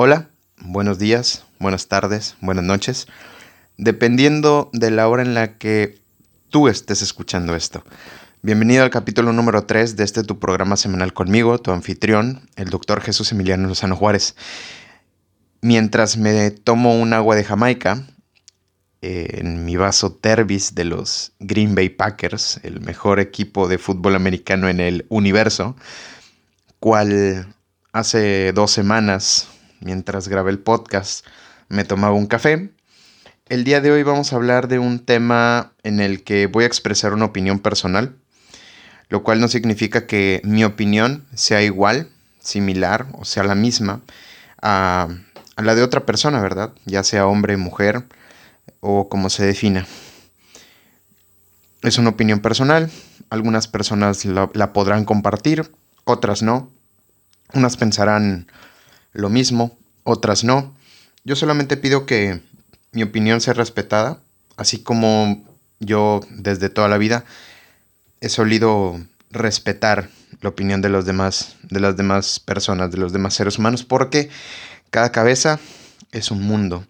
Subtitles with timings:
[0.00, 3.08] Hola, buenos días, buenas tardes, buenas noches,
[3.78, 5.98] dependiendo de la hora en la que
[6.50, 7.82] tú estés escuchando esto.
[8.40, 13.00] Bienvenido al capítulo número 3 de este tu programa semanal conmigo, tu anfitrión, el doctor
[13.00, 14.36] Jesús Emiliano Lozano Juárez.
[15.62, 18.04] Mientras me tomo un agua de Jamaica,
[19.02, 24.14] eh, en mi vaso Tervis de los Green Bay Packers, el mejor equipo de fútbol
[24.14, 25.74] americano en el universo,
[26.78, 27.52] cual
[27.92, 29.48] hace dos semanas
[29.80, 31.26] mientras grabé el podcast,
[31.68, 32.70] me tomaba un café.
[33.48, 36.66] El día de hoy vamos a hablar de un tema en el que voy a
[36.66, 38.14] expresar una opinión personal,
[39.08, 42.08] lo cual no significa que mi opinión sea igual,
[42.40, 44.02] similar o sea la misma
[44.60, 45.08] a,
[45.56, 46.72] la de otra persona, ¿verdad?
[46.84, 48.04] Ya sea hombre, mujer
[48.80, 49.86] o como se defina.
[51.82, 52.90] Es una opinión personal,
[53.30, 55.70] algunas personas la podrán compartir,
[56.04, 56.70] otras no.
[57.54, 58.46] Unas pensarán,
[59.18, 60.72] lo mismo, otras no.
[61.24, 62.40] Yo solamente pido que
[62.92, 64.20] mi opinión sea respetada,
[64.56, 65.44] así como
[65.80, 67.24] yo desde toda la vida
[68.20, 70.08] he solido respetar
[70.40, 74.30] la opinión de los demás, de las demás personas, de los demás seres humanos, porque
[74.90, 75.58] cada cabeza
[76.12, 76.86] es un mundo.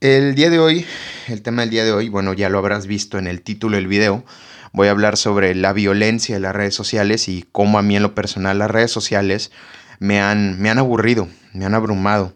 [0.00, 0.84] El día de hoy,
[1.28, 3.86] el tema del día de hoy, bueno, ya lo habrás visto en el título del
[3.86, 4.24] video,
[4.72, 8.02] voy a hablar sobre la violencia de las redes sociales y cómo a mí en
[8.02, 9.52] lo personal las redes sociales
[10.00, 12.34] me han, me han aburrido, me han abrumado.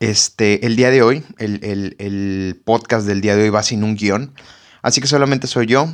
[0.00, 4.32] Este, el día de hoy, el, podcast del día de hoy va sin un guion,
[4.80, 5.92] así que solamente soy yo,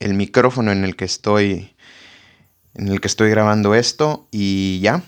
[0.00, 1.76] el micrófono en el que estoy,
[2.74, 5.02] en el que estoy grabando esto y ya,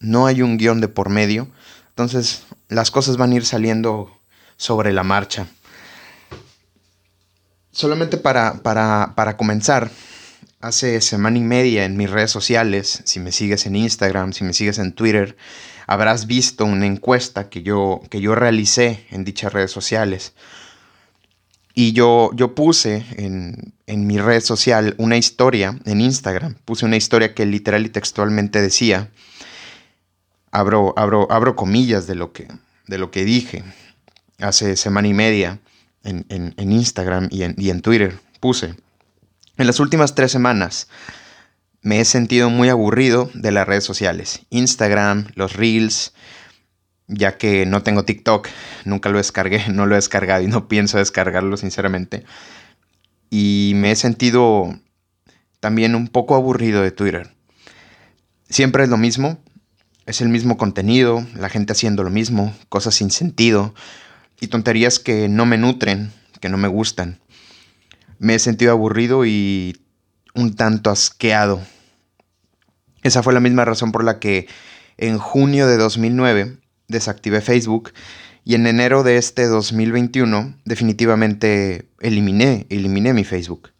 [0.00, 1.48] no hay un guion de por medio,
[1.88, 4.14] entonces las cosas van a ir saliendo
[4.58, 5.46] sobre la marcha.
[7.70, 9.90] Solamente para, para, para comenzar,
[10.62, 14.54] hace semana y media en mis redes sociales, si me sigues en Instagram, si me
[14.54, 15.36] sigues en Twitter,
[15.86, 20.34] habrás visto una encuesta que yo, que yo realicé en dichas redes sociales.
[21.74, 27.34] Y yo, yo puse en, mi red social una historia, en Instagram, puse una historia
[27.34, 29.10] que literal y textualmente decía,
[30.50, 32.46] abro, abro, abro comillas de lo, que,
[32.86, 33.64] de lo que dije
[34.38, 35.58] hace semana y media
[36.04, 38.74] en, Instagram y en, y en Twitter, puse.
[39.58, 40.88] En las últimas tres semanas
[41.82, 46.14] me he sentido muy aburrido de las redes sociales, Instagram, los Reels,
[47.06, 48.48] ya que no tengo TikTok,
[48.86, 52.24] nunca lo descargué, no lo he descargado y no pienso descargarlo sinceramente.
[53.28, 54.74] Y me he sentido
[55.60, 57.34] también un poco aburrido de Twitter.
[58.48, 59.38] Siempre es lo mismo,
[60.06, 63.74] es el mismo contenido, la gente haciendo lo mismo, cosas sin sentido
[64.40, 67.20] y tonterías que no me nutren, que no me gustan
[68.22, 69.82] me he sentido aburrido y
[70.32, 71.60] un tanto asqueado.
[73.02, 74.46] Esa fue la misma razón por la que
[74.96, 76.56] en junio de 2009
[76.86, 77.92] desactivé Facebook
[78.44, 83.70] y en enero de este 2021 definitivamente eliminé, eliminé mi Facebook.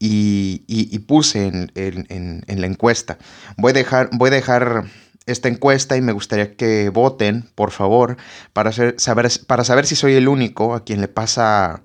[0.00, 3.16] Y, puse en, la encuesta.
[3.56, 4.86] Voy a, dejar, voy a dejar
[5.26, 8.16] esta encuesta y me gustaría que voten, por favor,
[8.52, 11.82] para, saber, para saber si soy el único a quien le pasa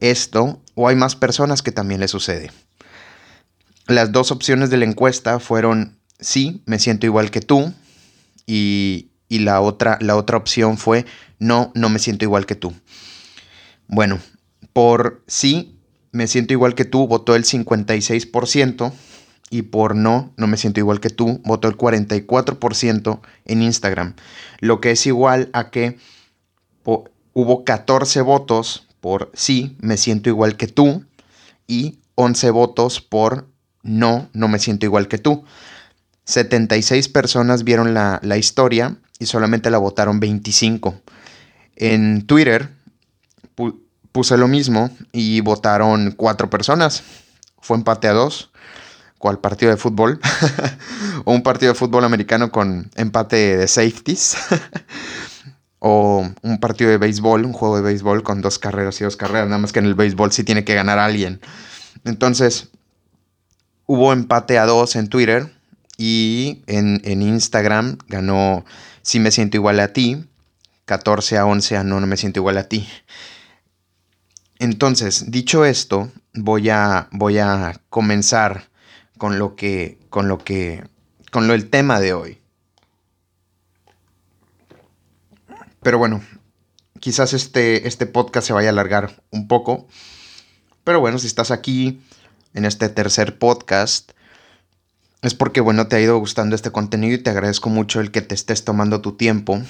[0.00, 2.50] esto o hay más personas que también le sucede.
[3.86, 7.74] Las dos opciones de la encuesta fueron sí, me siento igual que tú
[8.46, 11.04] y, la, otra, la otra opción fue
[11.38, 12.72] no, no me siento igual que tú.
[13.88, 14.20] Bueno,
[14.72, 15.78] por sí,
[16.12, 18.90] me siento igual que tú, votó el 56%
[19.50, 24.14] y por no, no me siento igual que tú, votó el 44% en Instagram,
[24.60, 25.98] lo que es igual a que
[27.34, 31.04] hubo 14 votos por sí, me siento igual que tú,
[31.66, 33.48] y 11 votos por
[33.82, 35.44] no, no me siento igual que tú.
[36.24, 41.00] 76 personas vieron la, historia y solamente la votaron 25.
[41.76, 42.70] En Twitter
[44.12, 47.02] puse lo mismo y votaron 4 personas.
[47.60, 48.50] Fue empate a 2.
[49.18, 50.18] ¿Cuál partido de fútbol?
[51.24, 54.36] o un partido de fútbol americano con empate de safeties.
[55.80, 59.48] o un partido de béisbol, un juego de béisbol con dos carreras y dos carreras,
[59.48, 61.40] nada más que en el béisbol sí tiene que ganar alguien.
[62.04, 62.68] Entonces,
[63.86, 65.52] hubo empate a dos en Twitter
[65.96, 68.64] y en, Instagram ganó
[69.02, 70.24] Si me siento igual a ti,
[70.84, 72.86] 14 a 11 a No, no me siento igual a ti.
[74.58, 78.68] Entonces, dicho esto, voy a, voy a comenzar
[79.16, 80.84] con lo que, con lo que,
[81.30, 82.39] con lo el tema de hoy.
[85.82, 86.22] Pero bueno,
[86.98, 89.88] quizás este, este podcast se vaya a alargar un poco.
[90.84, 92.00] Pero bueno, si estás aquí
[92.54, 94.12] en este tercer podcast,
[95.22, 98.22] es porque, bueno, te ha ido gustando este contenido y te agradezco mucho el que
[98.22, 99.60] te estés tomando tu tiempo,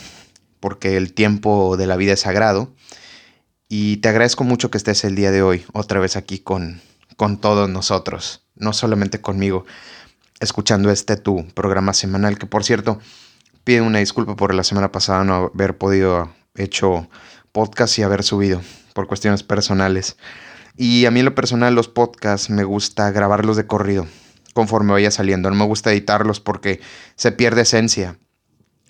[0.60, 2.72] porque el tiempo de la vida es sagrado.
[3.68, 6.80] Y te agradezco mucho que estés el día de hoy otra vez aquí con,
[7.16, 9.64] con todos nosotros, no solamente conmigo,
[10.40, 12.98] escuchando este tu programa semanal, que por cierto,
[13.64, 17.08] pido una disculpa por la semana pasada no haber podido hecho
[17.52, 18.60] podcast y haber subido
[18.94, 20.16] por cuestiones personales.
[20.76, 24.06] Y a mí en lo personal los podcasts me gusta grabarlos de corrido
[24.54, 25.50] conforme vaya saliendo.
[25.50, 26.80] No me gusta editarlos porque
[27.16, 28.18] se pierde esencia.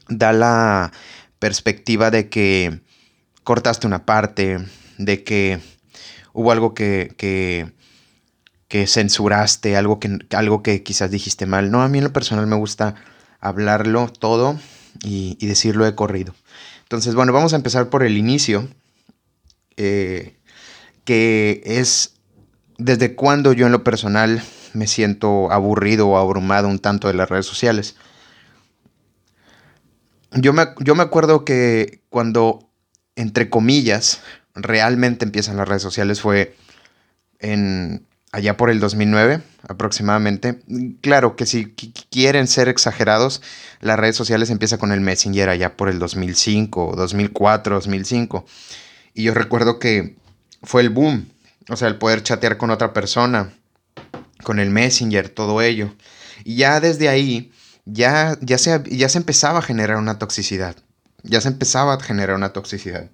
[0.08, 0.93] Da la
[1.38, 2.81] perspectiva de que
[3.44, 4.58] cortaste una parte,
[4.99, 5.61] de que
[6.32, 7.73] hubo algo que, que,
[8.69, 11.70] que censuraste, algo que, algo que quizás dijiste mal.
[11.70, 12.94] No, a mí en lo personal me gusta
[13.40, 14.58] hablarlo todo
[15.02, 16.34] y, decirlo de corrido.
[16.82, 18.69] Entonces, bueno, vamos a empezar por el inicio,
[19.76, 20.37] eh,
[21.04, 22.14] que es
[22.78, 24.42] desde cuando yo en lo personal
[24.72, 27.96] me siento aburrido o abrumado un tanto de las redes sociales.
[30.32, 32.70] Yo me, yo me acuerdo que cuando,
[33.16, 34.20] entre comillas,
[34.54, 36.56] realmente empiezan las redes sociales fue
[37.38, 40.60] en allá por el 2009 aproximadamente.
[41.00, 41.66] Claro que si
[42.10, 43.42] quieren ser exagerados,
[43.80, 48.44] las redes sociales empiezan con el Messenger allá por el 2005, 2004, 2005.
[49.14, 50.16] Y yo recuerdo que
[50.62, 51.28] fue el boom,
[51.68, 53.52] o sea, el poder chatear con otra persona,
[54.42, 55.94] con el Messenger, todo ello.
[56.44, 57.52] Y ya desde ahí,
[57.84, 60.76] ya, ya, se, ya se empezaba a generar una toxicidad.
[61.22, 63.10] Ya se empezaba a generar una toxicidad.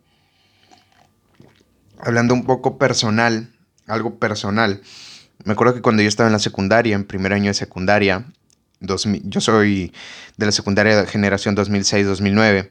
[1.98, 3.55] Hablando un poco personal,
[3.86, 4.80] algo personal.
[5.44, 8.24] Me acuerdo que cuando yo estaba en la secundaria, en primer año de secundaria,
[8.80, 9.92] yo soy
[10.36, 12.70] de la secundaria de generación 2006-2009.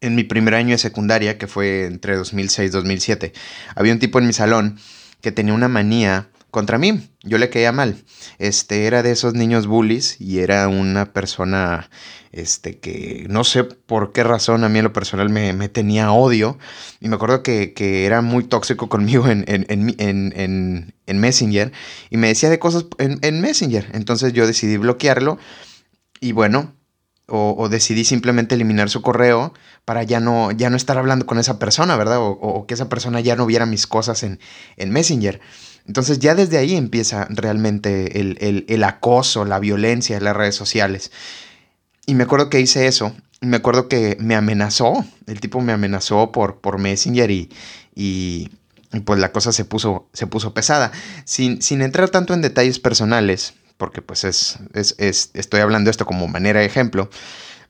[0.00, 3.32] En mi primer año de secundaria, que fue entre 2006 y 2007,
[3.74, 4.78] había un tipo en mi salón
[5.20, 7.08] que tenía una manía contra mí.
[7.22, 7.96] Yo le caía mal.
[8.38, 11.90] Este era de esos niños bullies y era una persona
[12.30, 16.58] este, que no sé por qué razón a mí en lo personal me, tenía odio.
[17.00, 17.72] Y me acuerdo que,
[18.04, 19.64] era muy tóxico conmigo en, en,
[19.98, 21.72] en, Messenger
[22.10, 23.88] y me decía de cosas en, Messenger.
[23.94, 25.38] Entonces yo decidí bloquearlo
[26.20, 26.74] y bueno,
[27.28, 29.54] o, decidí simplemente eliminar su correo
[29.86, 32.18] para ya no, ya no estar hablando con esa persona, ¿verdad?
[32.18, 34.38] O, o que esa persona ya no viera mis cosas en,
[34.76, 35.40] en Messenger.
[35.86, 41.10] Entonces ya desde ahí empieza realmente el, acoso, la violencia en las redes sociales.
[42.06, 43.14] Y me acuerdo que hice eso.
[43.40, 45.04] Me acuerdo que me amenazó.
[45.26, 47.50] El tipo me amenazó por, por Messenger y,
[47.94, 48.50] y,
[49.04, 50.92] pues la cosa se puso, se puso pesada.
[51.24, 56.28] Sin, sin, entrar tanto en detalles personales, porque pues es, es, estoy hablando esto como
[56.28, 57.10] manera de ejemplo.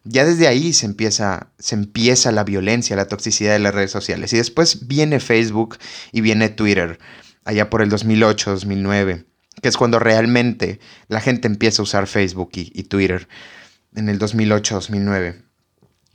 [0.05, 4.32] Ya desde ahí se empieza, se empieza la violencia, la toxicidad de las redes sociales.
[4.32, 5.79] Y después viene Facebook
[6.11, 6.99] y viene Twitter
[7.44, 9.25] allá por el 2008, 2009,
[9.61, 13.29] que es cuando realmente la gente empieza a usar Facebook y, Twitter,
[13.94, 15.43] en el 2008, 2009.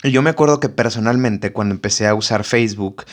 [0.03, 3.05] Y yo me acuerdo que personalmente cuando empecé a usar Facebook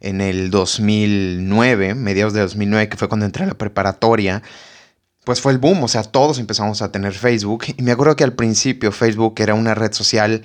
[0.00, 4.42] en el 2009, mediados de 2009, que fue cuando entré a la preparatoria,
[5.24, 7.64] pues fue el boom, o sea, todos empezamos a tener Facebook.
[7.76, 10.42] Y me acuerdo que al principio Facebook era una red social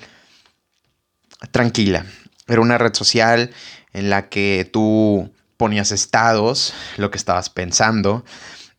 [1.52, 2.06] tranquila,
[2.48, 3.52] era una red social
[3.94, 8.24] en la que tú ponías estados, lo que estabas pensando.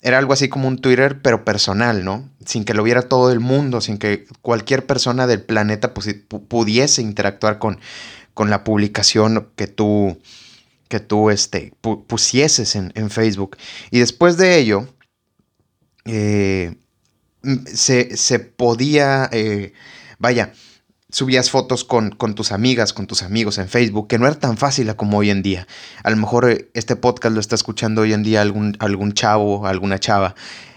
[0.00, 2.28] Era algo así como un Twitter, pero personal, ¿no?
[2.46, 7.58] Sin que lo viera todo el mundo, sin que cualquier persona del planeta pudiese interactuar
[7.58, 7.80] con,
[8.32, 10.16] con la publicación que tú,
[10.86, 13.56] que tú este, pusieses en, Facebook.
[13.90, 14.86] Y después de ello,
[16.04, 16.76] eh,
[17.74, 19.72] se, podía, eh,
[20.18, 20.52] vaya,
[21.10, 24.94] subías fotos con, tus amigas, con tus amigos en Facebook, que no era tan fácil
[24.96, 25.66] como hoy en día.
[26.02, 29.66] A lo mejor eh, este podcast lo está escuchando hoy en día algún, algún chavo,
[29.66, 30.34] alguna chava,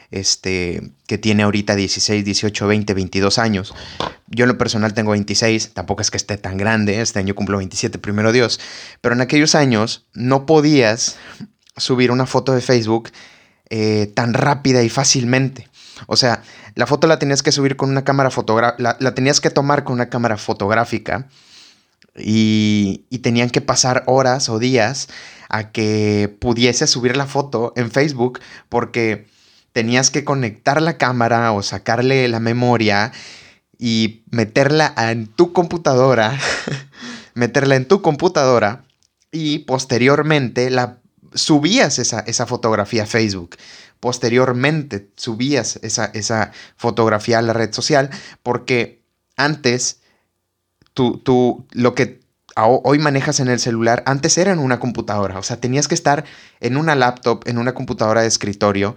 [0.09, 3.73] este, que tiene ahorita 16, 18, 20, 22 años.
[4.27, 7.57] Yo en lo personal tengo 26, tampoco es que esté tan grande, este año cumplo
[7.57, 8.59] 27, primero Dios,
[9.01, 11.17] pero en aquellos años no podías
[11.75, 13.09] subir una foto de Facebook
[13.69, 15.67] eh, tan rápida y fácilmente.
[16.07, 16.43] O sea,
[16.75, 19.93] la foto la tenías que subir con una cámara fotográfica, la, tenías que tomar con
[19.93, 21.27] una cámara fotográfica
[22.17, 25.07] y, y, tenían que pasar horas o días
[25.49, 29.27] a que pudiese subir la foto en Facebook porque
[29.73, 33.11] tenías que conectar la cámara o sacarle la memoria
[33.77, 36.37] y meterla en tu computadora,
[37.33, 38.83] meterla en tu computadora
[39.31, 41.00] y posteriormente la
[41.33, 43.57] subías esa, esa fotografía a Facebook
[44.01, 48.09] posteriormente subías esa, esa fotografía a la red social,
[48.43, 49.03] porque
[49.37, 50.01] antes
[50.93, 52.19] tú, tú, lo que
[52.57, 56.25] hoy manejas en el celular, antes era en una computadora, o sea, tenías que estar
[56.59, 58.95] en una laptop, en una computadora de escritorio,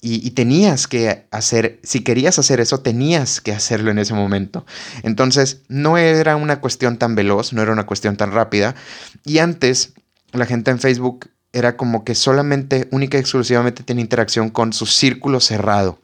[0.00, 4.64] y, tenías que hacer, si querías hacer eso, tenías que hacerlo en ese momento.
[5.02, 8.76] Entonces, no era una cuestión tan veloz, no era una cuestión tan rápida.
[9.24, 9.94] Y antes,
[10.30, 14.86] la gente en Facebook era como que solamente, única y exclusivamente tenía interacción con su
[14.86, 16.00] círculo cerrado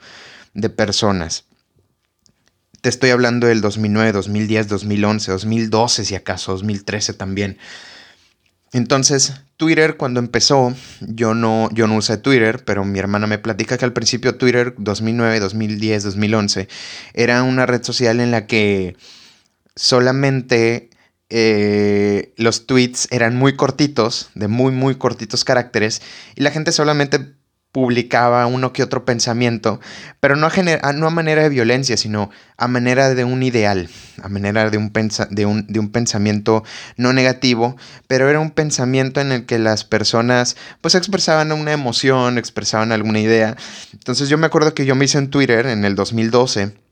[0.53, 1.45] de personas.
[2.81, 7.59] Te estoy hablando del 2009, 2010, 2011, 2012 si acaso, 2013 también.
[8.73, 13.79] Entonces, Twitter cuando empezó, yo no, yo no usé Twitter, pero mi hermana me platica
[13.79, 16.69] que al principio Twitter 2009, 2010, 2011
[17.15, 18.97] era una red social en la que
[19.77, 20.91] solamente
[21.31, 26.03] eh, los tweets eran muy cortitos, de muy, muy cortitos caracteres,
[26.35, 27.35] y la gente solamente
[27.75, 29.81] publicaba uno que otro pensamiento,
[30.21, 33.89] pero no a, no a manera de violencia, sino a manera de un ideal,
[34.23, 34.93] a manera de un,
[35.31, 36.63] de, un, de un, pensamiento
[36.97, 37.77] no negativo,
[38.07, 43.19] pero era un pensamiento en el que las personas pues expresaban una emoción, expresaban alguna
[43.19, 43.57] idea.
[43.93, 46.84] Entonces yo me acuerdo que yo me hice en Twitter en el 2012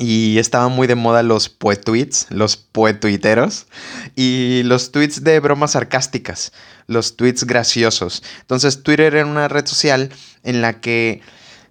[0.00, 3.66] y estaban muy de moda los poetweets, los poetuiteros
[4.16, 6.52] y los tweets de bromas sarcásticas,
[6.86, 8.22] los tweets graciosos.
[8.40, 10.08] Entonces Twitter era una red social
[10.42, 11.20] en la que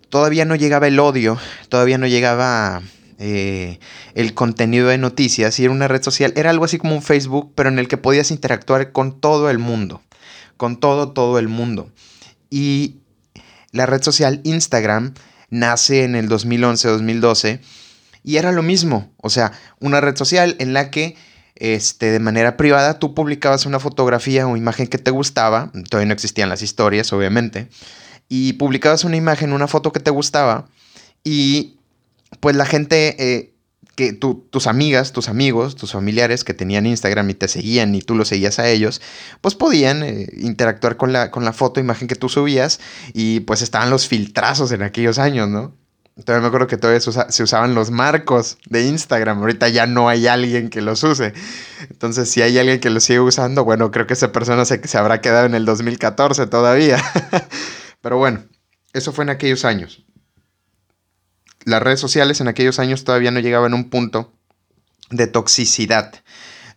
[0.10, 2.84] todavía no llegaba el odio, todavía no llegaba
[3.18, 3.80] eh,
[4.14, 7.54] el contenido de noticias y era una red social, era algo así como un Facebook,
[7.56, 10.04] pero en el que podías interactuar con todo el mundo,
[10.56, 11.90] con todo, todo el mundo.
[12.52, 12.98] Y
[13.72, 15.16] la red social Instagram
[15.50, 17.62] nace en el 2011-2012
[18.24, 21.16] y era lo mismo, o sea, una red social en la que
[21.56, 26.14] este, de manera privada tú publicabas una fotografía o imagen que te gustaba, todavía no
[26.14, 27.68] existían las historias, obviamente,
[28.30, 30.68] y publicabas una imagen, una foto que te gustaba,
[31.24, 31.78] y
[32.40, 33.54] pues la gente, eh,
[34.00, 38.16] que tus amigas, tus amigos, tus familiares que tenían Instagram y te seguían y tú
[38.16, 39.02] los seguías a ellos,
[39.42, 42.80] pues podían eh, interactuar con la, con la foto, imagen que tú subías,
[43.14, 45.76] y pues estaban los filtrazos en aquellos años, ¿no?
[46.26, 49.40] Todavía me acuerdo que todavía se, usaban los marcos de Instagram.
[49.40, 51.34] Ahorita ya no hay alguien que los use.
[51.90, 54.98] Entonces, si hay alguien que los sigue usando, bueno, creo que esa persona se, se
[54.98, 57.02] habrá quedado en el 2014 todavía.
[58.02, 58.44] Pero bueno,
[58.94, 60.06] eso fue en aquellos años.
[61.66, 64.34] Las redes sociales en aquellos años todavía no llegaban a un punto
[65.12, 66.14] de toxicidad.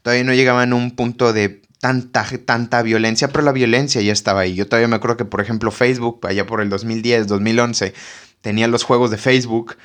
[0.02, 4.40] Todavía no llegaban a un punto de tanta, tanta violencia, pero la violencia ya estaba
[4.40, 4.54] ahí.
[4.54, 7.94] Yo todavía me acuerdo que, por ejemplo, Facebook, allá por el 2010, 2011,
[8.42, 9.76] tenía los juegos de Facebook.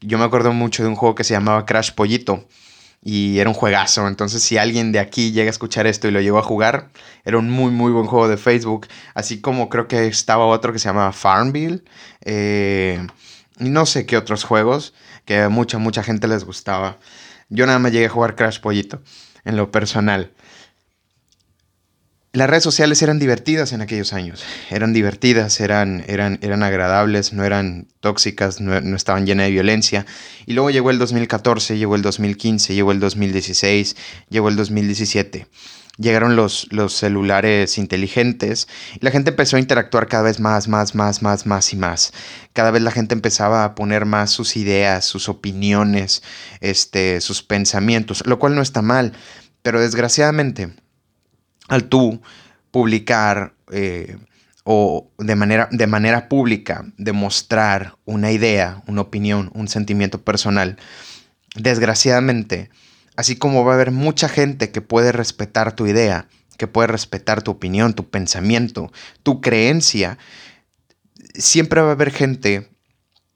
[0.00, 2.48] Yo me acuerdo mucho de un juego que se llamaba Crash Pollito
[3.02, 4.08] y era un juegazo.
[4.08, 6.90] Entonces, si alguien de aquí llega a escuchar esto y lo llegó a jugar,
[7.24, 8.88] era un muy, muy buen juego de Facebook.
[9.14, 11.84] Así como creo que estaba otro que se llamaba Farmville.
[12.24, 13.06] Eh,
[13.60, 16.98] y no sé qué otros juegos que a mucha, mucha gente les gustaba.
[17.48, 19.00] Yo nada más llegué a jugar Crash Pollito
[19.44, 20.32] en lo personal.
[22.34, 27.42] Las redes sociales eran divertidas en aquellos años, eran divertidas, eran, eran, eran agradables, no
[27.42, 30.04] eran tóxicas, no, estaban llenas de violencia.
[30.44, 33.96] Y luego llegó el 2014, llegó el 2015, llegó el 2016,
[34.28, 35.46] llegó el 2017.
[35.96, 38.68] Llegaron los, los celulares inteligentes
[39.00, 42.12] y la gente empezó a interactuar cada vez más, más, más, más, más y más.
[42.52, 46.22] Cada vez la gente empezaba a poner más sus ideas, sus opiniones,
[46.60, 49.14] este, sus pensamientos, lo cual no está mal,
[49.62, 50.74] pero desgraciadamente
[51.68, 52.20] al tú
[52.70, 54.16] publicar eh,
[54.64, 60.76] o de manera, de manera pública demostrar una idea, una opinión, un sentimiento personal,
[61.54, 62.70] desgraciadamente,
[63.16, 67.42] así como va a haber mucha gente que puede respetar tu idea, que puede respetar
[67.42, 70.18] tu opinión, tu pensamiento, tu creencia,
[71.34, 72.68] siempre va a haber gente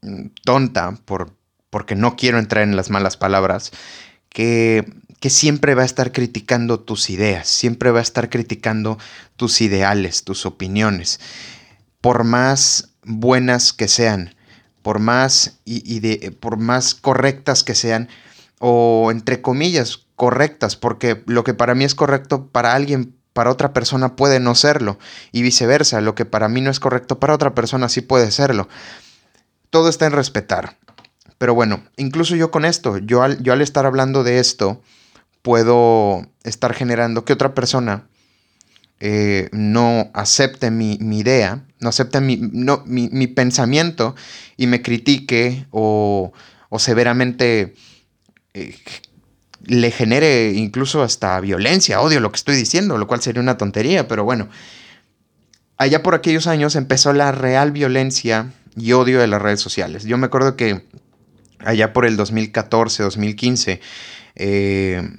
[0.03, 1.35] mm, tonta, por,
[1.71, 3.73] porque no quiero entrar en las malas palabras,
[4.29, 4.85] que
[5.23, 8.99] que siempre va a estar criticando tus ideas, siempre va a estar criticando
[9.37, 11.21] tus ideales, tus opiniones,
[12.01, 14.35] por más buenas que sean,
[14.83, 18.09] por más, y, de, por más correctas que sean,
[18.59, 23.73] o entre comillas, correctas, porque lo que para mí es correcto para alguien, para otra
[23.73, 24.99] persona puede no serlo,
[25.31, 28.69] y viceversa, lo que para mí no es correcto para otra persona sí puede serlo.
[29.71, 30.79] Todo está en respetar.
[31.39, 34.83] Pero bueno, incluso yo con esto, yo al, yo al estar hablando de esto,
[35.43, 38.07] puedo estar generando que otra persona
[39.01, 44.15] eh, no acepte mi, idea, no acepte mi, no, mi, pensamiento
[44.57, 46.33] y me critique o,
[46.79, 47.75] severamente
[48.55, 48.77] eh,
[49.65, 54.07] le genere incluso hasta violencia, odio lo que estoy diciendo, lo cual sería una tontería,
[54.07, 54.49] pero bueno,
[55.79, 60.05] allá por aquellos años empezó la real violencia y odio de las redes sociales.
[60.05, 60.87] Yo me acuerdo que
[61.59, 63.81] allá por el 2014, 2015,
[64.37, 65.11] eh,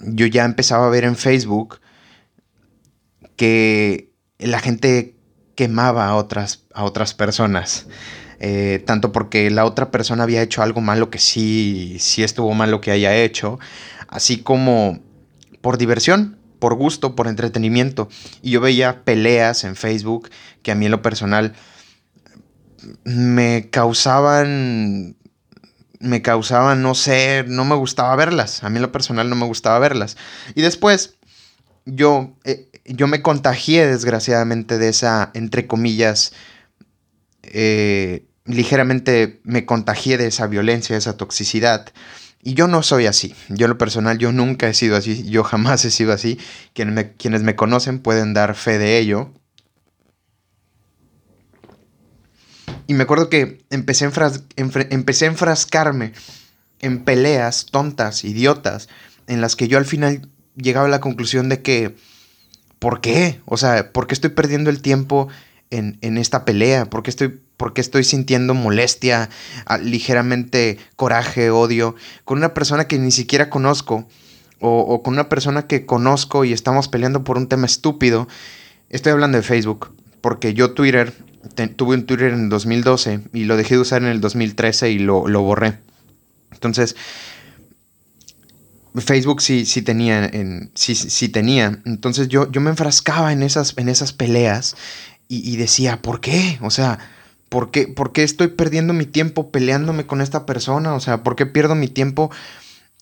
[0.00, 1.80] yo ya empezaba a ver en Facebook
[3.36, 5.16] que la gente
[5.54, 7.86] quemaba a otras, a otras personas.
[8.38, 12.70] Eh, tanto porque la otra persona había hecho algo malo que sí, sí estuvo mal
[12.70, 13.58] lo que haya hecho,
[14.08, 15.00] así como
[15.62, 18.08] por diversión, por gusto, por entretenimiento.
[18.42, 20.30] Y yo veía peleas en Facebook
[20.62, 21.54] que a mí en lo personal
[23.04, 25.15] me causaban
[26.00, 28.64] me causaban, no sé, no me gustaba verlas.
[28.64, 30.16] A mí lo personal no me gustaba verlas.
[30.54, 31.14] Y después
[31.84, 36.32] yo, eh, yo me contagié desgraciadamente de esa, entre comillas,
[37.42, 41.86] eh, ligeramente me contagié de esa violencia, de esa toxicidad.
[42.42, 43.34] Y yo no soy así.
[43.48, 45.28] Yo en lo personal, yo nunca he sido así.
[45.28, 46.38] Yo jamás he sido así.
[46.74, 49.32] Quienes me conocen pueden dar fe de ello.
[52.86, 54.08] Y me acuerdo que empecé
[54.56, 56.12] empecé a enfrascarme
[56.80, 58.88] en peleas tontas, idiotas,
[59.26, 61.96] en las que yo al final llegaba a la conclusión de que,
[62.78, 63.40] ¿por qué?
[63.44, 65.28] O sea, ¿por qué estoy perdiendo el tiempo
[65.70, 66.86] en, esta pelea?
[66.86, 67.40] ¿Por qué, estoy,
[67.76, 69.30] estoy sintiendo molestia,
[69.82, 74.08] ligeramente coraje, odio, con una persona que ni siquiera conozco?
[74.58, 78.26] O, con una persona que conozco y estamos peleando por un tema estúpido.
[78.88, 81.12] Estoy hablando de Facebook, porque yo Twitter,
[81.76, 84.98] tuve un Twitter en el 2012 y lo dejé de usar en el 2013 y
[84.98, 85.78] lo, lo borré.
[86.52, 86.96] Entonces,
[89.00, 91.80] Facebook sí, sí tenía, en, sí, sí tenía.
[91.84, 94.76] Entonces yo, yo me enfrascaba en esas, en esas peleas
[95.28, 96.58] y, decía, ¿por qué?
[96.62, 96.98] O sea,
[97.48, 100.94] ¿por qué, ¿por qué estoy perdiendo mi tiempo peleándome con esta persona?
[100.94, 102.30] O sea, ¿por qué pierdo mi tiempo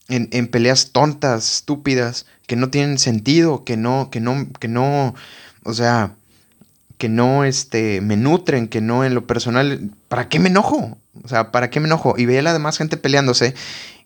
[0.08, 5.14] en, en peleas tontas, estúpidas, que no tienen sentido, que no, que no, que no,
[5.64, 6.14] o sea,
[6.98, 10.98] que no este, me nutren, que no en lo personal, ¿para qué me enojo?
[11.22, 12.14] O sea, ¿para qué me enojo?
[12.16, 13.54] Y veía la demás gente peleándose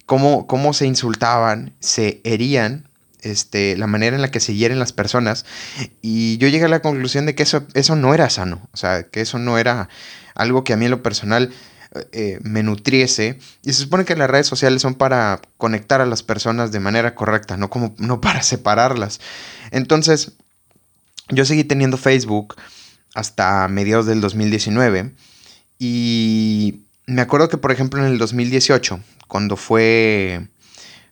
[0.06, 2.88] cómo, se insultaban, se herían,
[3.20, 5.44] este, la manera en la que se hieren las personas.
[6.00, 9.02] Y yo llegué a la conclusión de que eso, eso no era sano, o sea,
[9.02, 9.88] que eso no era
[10.34, 11.52] algo que a mí en lo personal
[12.12, 13.38] eh, me nutriese.
[13.62, 17.14] Y se supone que las redes sociales son para conectar a las personas de manera
[17.14, 19.20] correcta, no, como, no para separarlas.
[19.70, 20.32] Entonces,
[21.28, 22.56] yo seguí teniendo Facebook
[23.14, 25.12] hasta mediados del 2019
[25.78, 30.48] y me acuerdo que, por ejemplo, en el 2018, cuando fue.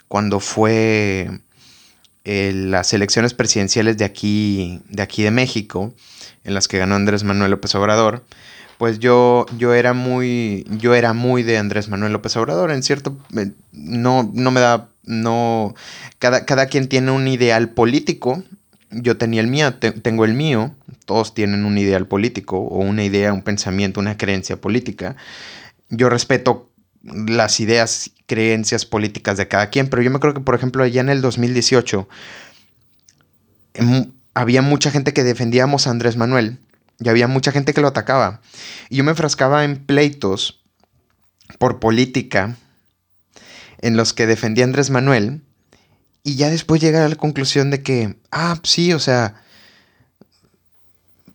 [0.08, 1.40] Cuando fue.
[2.24, 5.94] Eh, las elecciones presidenciales de aquí, de aquí de México,
[6.42, 8.24] en las que ganó Andrés Manuel López Obrador,
[8.78, 10.66] pues yo, yo era muy.
[10.70, 12.72] Yo era muy de Andrés Manuel López Obrador.
[12.72, 13.16] En cierto.
[13.36, 14.88] Eh, no, no me da.
[15.04, 15.74] No.
[16.18, 18.42] Cada, cada quien tiene un ideal político.
[19.02, 20.74] Yo tenía el mío, tengo el mío.
[21.04, 25.16] Todos tienen un ideal político, o una idea, un pensamiento, una creencia política
[25.88, 26.70] yo respeto
[27.02, 31.00] las ideas, creencias políticas de cada quien, pero yo me creo que, por ejemplo, allá
[31.00, 32.08] en el 2018
[33.74, 36.58] em, había mucha gente que defendíamos a Andrés Manuel
[36.98, 38.40] y había mucha gente que lo atacaba.
[38.90, 40.64] Y yo me enfrascaba en pleitos
[41.58, 42.56] por política
[43.80, 45.42] en los que defendía a Andrés Manuel
[46.26, 49.40] y ya después llegar a la conclusión de que, ah, sí, o sea,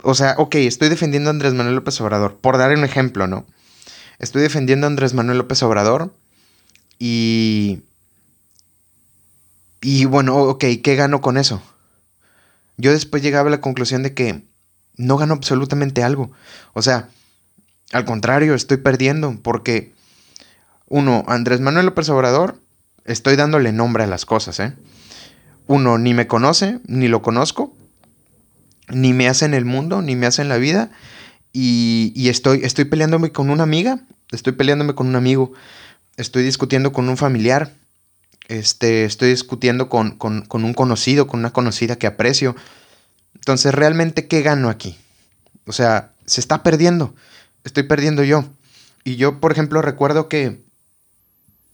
[0.04, 3.46] o sea, ok, estoy defendiendo a Andrés Manuel López Obrador, por dar un ejemplo, ¿no?
[4.20, 6.14] Estoy defendiendo a Andrés Manuel López Obrador
[7.00, 7.84] y...
[9.80, 11.64] Y bueno, ok, ¿qué gano con eso?
[12.76, 14.44] Yo después llegaba a la conclusión de que
[14.98, 16.34] no gano absolutamente algo.
[16.74, 17.08] O sea,
[17.94, 19.94] al contrario, estoy perdiendo porque,
[20.88, 22.60] uno, Andrés Manuel López Obrador,
[23.06, 24.74] estoy dándole nombre a las cosas, ¿eh?
[25.68, 27.76] Uno, ni me conoce, ni lo conozco,
[28.90, 30.92] ni me hace en el mundo, ni me hace en la vida,
[31.54, 34.00] y, estoy, estoy peleándome con una amiga,
[34.32, 35.52] estoy peleándome con un amigo,
[36.18, 37.74] estoy discutiendo con un familiar,
[38.48, 42.56] este, estoy discutiendo con, un conocido, con una conocida que aprecio.
[43.36, 44.98] Entonces, ¿realmente qué gano aquí?
[45.66, 47.16] O sea, se está perdiendo,
[47.64, 48.46] estoy perdiendo yo.
[49.04, 50.62] Y yo, por ejemplo, recuerdo que,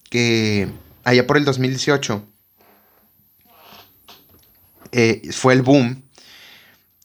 [0.10, 0.70] que
[1.08, 2.22] allá por el 2018
[4.92, 6.04] eh, fue el boom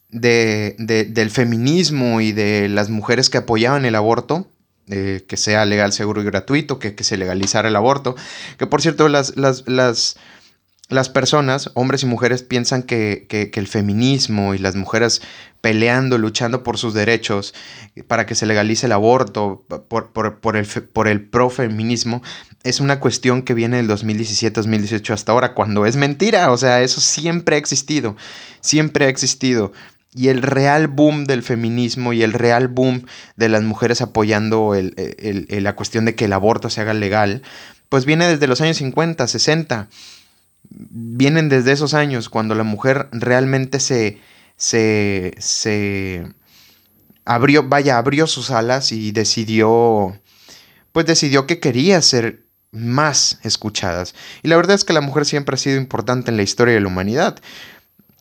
[0.09, 0.75] de,
[1.09, 4.45] del feminismo y de las mujeres que apoyaban el aborto,
[4.87, 8.15] eh, que sea legal, seguro y gratuito, que, se legalizara el aborto.
[8.57, 10.17] Que por cierto, las, las, las,
[10.89, 15.21] las personas, hombres y mujeres, piensan que, el feminismo y las mujeres
[15.61, 17.53] peleando, luchando por sus derechos
[18.07, 22.21] para que se legalice el aborto, por, por, el, por el profeminismo,
[22.63, 26.51] es una cuestión que viene del 2017-2018 hasta ahora, cuando es mentira.
[26.51, 28.15] O sea, eso siempre ha existido,
[28.61, 29.73] siempre ha existido
[30.15, 35.75] y el real boom del feminismo y el real boom de las mujeres apoyando la
[35.75, 37.41] cuestión de que el aborto se haga legal,
[37.89, 39.89] pues viene desde los años 50, 60.
[40.69, 44.19] Vienen desde esos años cuando la mujer realmente se,
[44.55, 46.27] se, se
[47.25, 50.17] abrió, vaya, abrió sus alas y decidió,
[50.91, 52.42] pues decidió que quería ser
[52.73, 54.15] más escuchadas.
[54.41, 56.81] Y la verdad es que la mujer siempre ha sido importante en la historia de
[56.81, 57.39] la humanidad.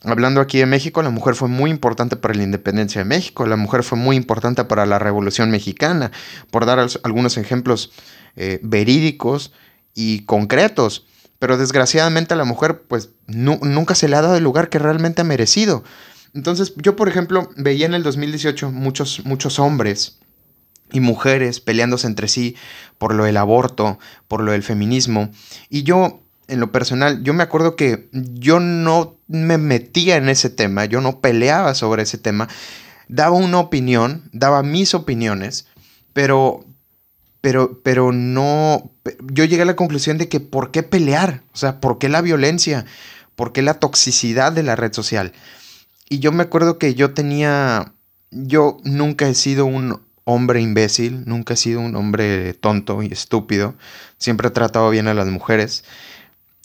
[0.05, 3.57] Hablando aquí de México, la mujer fue muy importante para la independencia de México, la
[3.57, 6.11] mujer fue muy importante para la Revolución Mexicana,
[6.51, 7.93] por dar algunos ejemplos
[8.37, 9.53] eh, verídicos
[9.95, 11.07] y concretos.
[11.39, 15.23] Pero desgraciadamente a la mujer pues nunca se le ha dado el lugar que realmente
[15.23, 15.83] ha merecido.
[16.35, 20.19] Entonces yo, por ejemplo, veía en el 2018 muchos, muchos hombres
[20.93, 22.57] y mujeres peleándose entre sí
[23.03, 25.33] por lo del aborto, por lo del feminismo.
[25.69, 30.51] Y yo, en lo personal, yo me acuerdo que yo no me metía en ese
[30.51, 32.49] tema, yo no peleaba sobre ese tema,
[33.09, 35.67] daba una opinión, daba mis opiniones,
[36.13, 36.65] pero,
[37.41, 38.93] pero, pero no,
[39.33, 41.43] yo llegué a la conclusión de que ¿por qué pelear?
[41.53, 42.87] O sea, ¿por qué la violencia?
[43.35, 45.33] ¿Por qué la toxicidad de la red social?
[46.09, 47.95] Y yo me acuerdo que yo tenía,
[48.31, 53.75] yo nunca he sido un hombre imbécil, nunca he sido un hombre tonto y estúpido,
[54.19, 55.85] siempre he tratado bien a las mujeres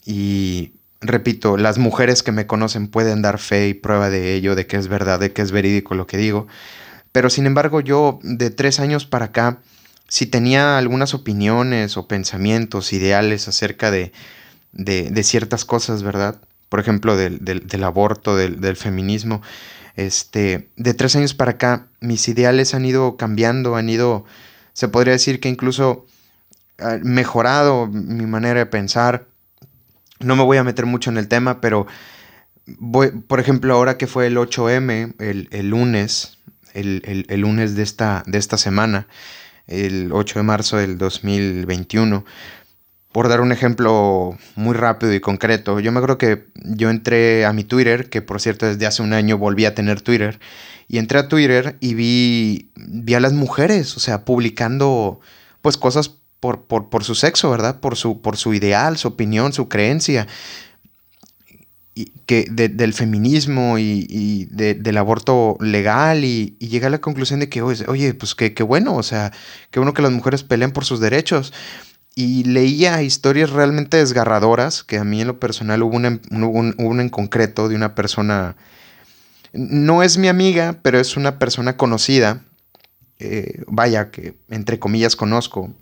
[0.04, 4.66] y repito, las mujeres que me conocen pueden dar fe y prueba de ello, de
[4.66, 6.46] que es verdad, de que es verídico lo que digo,
[7.12, 9.58] pero sin embargo yo de tres años para acá,
[10.08, 14.12] si tenía algunas opiniones o pensamientos, ideales acerca de,
[14.72, 16.40] de ciertas cosas, ¿verdad?
[16.68, 19.42] por ejemplo, del, aborto, del, feminismo.
[19.98, 24.24] Este, de tres años para acá, mis ideales han ido cambiando, han ido,
[24.72, 26.06] se podría decir que incluso
[26.78, 29.26] ah, mejorado mi manera de pensar.
[30.20, 31.88] No me voy a meter mucho en el tema, pero
[32.78, 36.38] voy, por ejemplo, ahora que fue el 8M, el, lunes,
[36.74, 39.08] el, el, lunes de esta, de esta semana,
[39.66, 42.24] el 8 de marzo del 2021,
[43.12, 47.52] por dar un ejemplo muy rápido y concreto, yo me acuerdo que yo entré a
[47.52, 50.38] mi Twitter, que por cierto desde hace un año volví a tener Twitter,
[50.88, 55.20] y entré a Twitter y vi, vi a las mujeres, o sea, publicando
[55.62, 57.80] pues cosas por, por, su sexo, ¿verdad?
[57.80, 60.26] Por su, por su ideal, su opinión, su creencia.
[62.26, 68.14] Que del feminismo y, del aborto legal y, y, a la conclusión de que, oye,
[68.14, 69.32] pues qué bueno, o sea,
[69.72, 71.52] qué bueno que las mujeres peleen por sus derechos
[72.18, 77.68] y leía historias realmente desgarradoras, que a mí en lo personal hubo una, en concreto
[77.68, 78.56] de una persona,
[79.52, 82.42] no es mi amiga, pero es una persona conocida,
[83.20, 85.72] eh, vaya, que entre comillas conozco,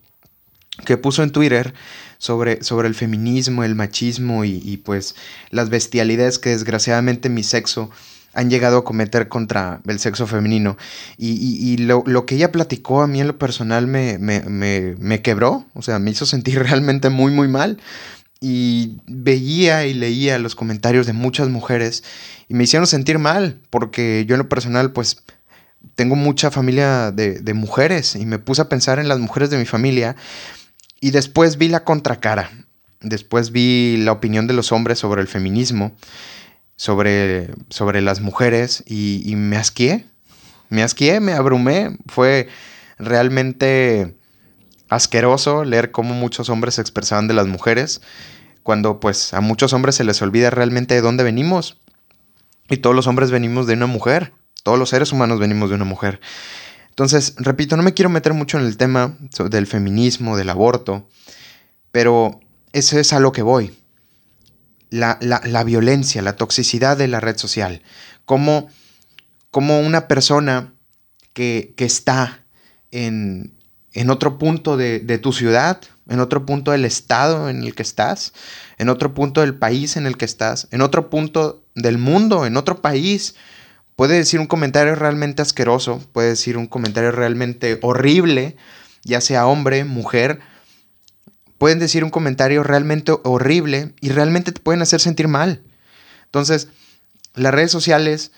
[0.84, 1.72] que puso en Twitter
[2.18, 5.14] sobre, sobre el feminismo, el machismo y, y pues
[5.48, 7.90] las bestialidades que desgraciadamente mi sexo
[8.36, 10.76] han llegado a cometer contra el sexo femenino.
[11.16, 15.98] Y, lo, que ella platicó a mí en lo personal me, me, quebró, o sea,
[15.98, 17.78] me hizo sentir realmente muy, muy mal.
[18.38, 22.04] Y veía y leía los comentarios de muchas mujeres
[22.48, 25.22] y me hicieron sentir mal, porque yo en lo personal, pues,
[25.94, 29.56] tengo mucha familia de, de mujeres y me puse a pensar en las mujeres de
[29.56, 30.16] mi familia
[31.00, 32.50] y después vi la contracara.
[33.00, 35.96] Después vi la opinión de los hombres sobre el feminismo
[36.76, 40.06] sobre, sobre las mujeres y, me asqué,
[40.68, 42.48] me asqué, me abrumé, fue
[42.98, 44.14] realmente
[44.88, 48.02] asqueroso leer cómo muchos hombres se expresaban de las mujeres,
[48.62, 51.78] cuando pues a muchos hombres se les olvida realmente de dónde venimos.
[52.68, 54.32] Y todos los hombres venimos de una mujer,
[54.64, 56.20] todos los seres humanos venimos de una mujer.
[56.88, 59.16] Entonces, repito, no me quiero meter mucho en el tema
[59.50, 61.08] del feminismo, del aborto,
[61.92, 62.40] pero
[62.72, 63.72] eso es a lo que voy
[64.90, 67.82] la, violencia, la toxicidad de la red social.
[68.24, 68.68] Como,
[69.50, 70.72] como una persona
[71.32, 72.44] que, está
[72.90, 73.52] en,
[74.08, 78.32] otro punto de, tu ciudad, en otro punto del estado en el que estás,
[78.78, 82.56] en otro punto del país en el que estás, en otro punto del mundo, en
[82.56, 83.34] otro país,
[83.96, 88.56] puede decir un comentario realmente asqueroso, puede decir un comentario realmente horrible,
[89.02, 90.40] ya sea hombre, mujer,
[91.58, 95.62] pueden decir un comentario realmente horrible y realmente te pueden hacer sentir mal.
[96.24, 96.68] Entonces,
[97.34, 98.32] las redes sociales,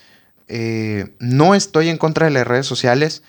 [0.49, 3.23] eh, no estoy en contra de las redes sociales,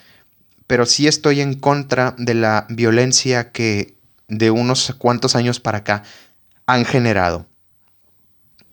[0.67, 3.95] pero sí estoy en contra de la violencia que
[4.28, 6.04] de unos cuantos años para acá
[6.65, 7.47] han generado.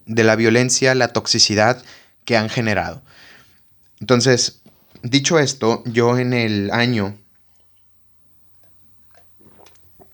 [0.04, 1.82] De la violencia, la toxicidad
[2.24, 3.02] que han generado.
[4.00, 4.60] Entonces,
[5.02, 7.16] dicho esto, yo en el año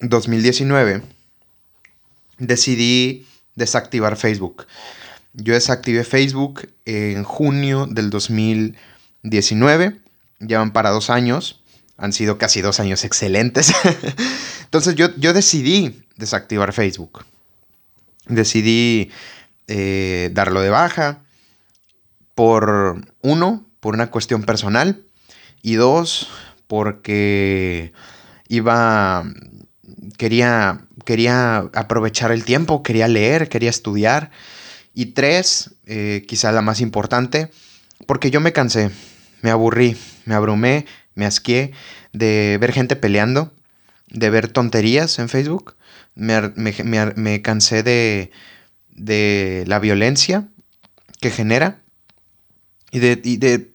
[0.03, 1.03] 2019
[2.38, 4.67] decidí desactivar Facebook.
[5.33, 9.97] Yo desactivé Facebook en junio del 2019.
[10.41, 11.62] Llevan para dos años.
[11.97, 13.73] Han sido casi dos años excelentes.
[14.65, 17.25] Entonces yo, yo, decidí desactivar Facebook.
[18.27, 19.11] Decidí
[19.69, 21.23] eh, darlo de baja
[22.35, 25.05] por uno, por una cuestión personal
[25.62, 26.29] Y dos,
[26.67, 27.93] porque
[28.49, 29.25] iba,
[30.17, 34.31] quería, quería aprovechar el tiempo, quería leer, quería estudiar.
[34.95, 37.51] Y tres, eh, quizá la más importante,
[38.07, 38.91] porque yo me cansé,
[39.41, 41.73] me aburrí, me abrumé, me asqué
[42.12, 43.53] de ver gente peleando,
[44.09, 45.77] de ver tonterías en Facebook.
[46.15, 48.31] Me, cansé de,
[48.91, 50.49] de, la violencia
[51.21, 51.81] que genera
[52.91, 53.73] y de, de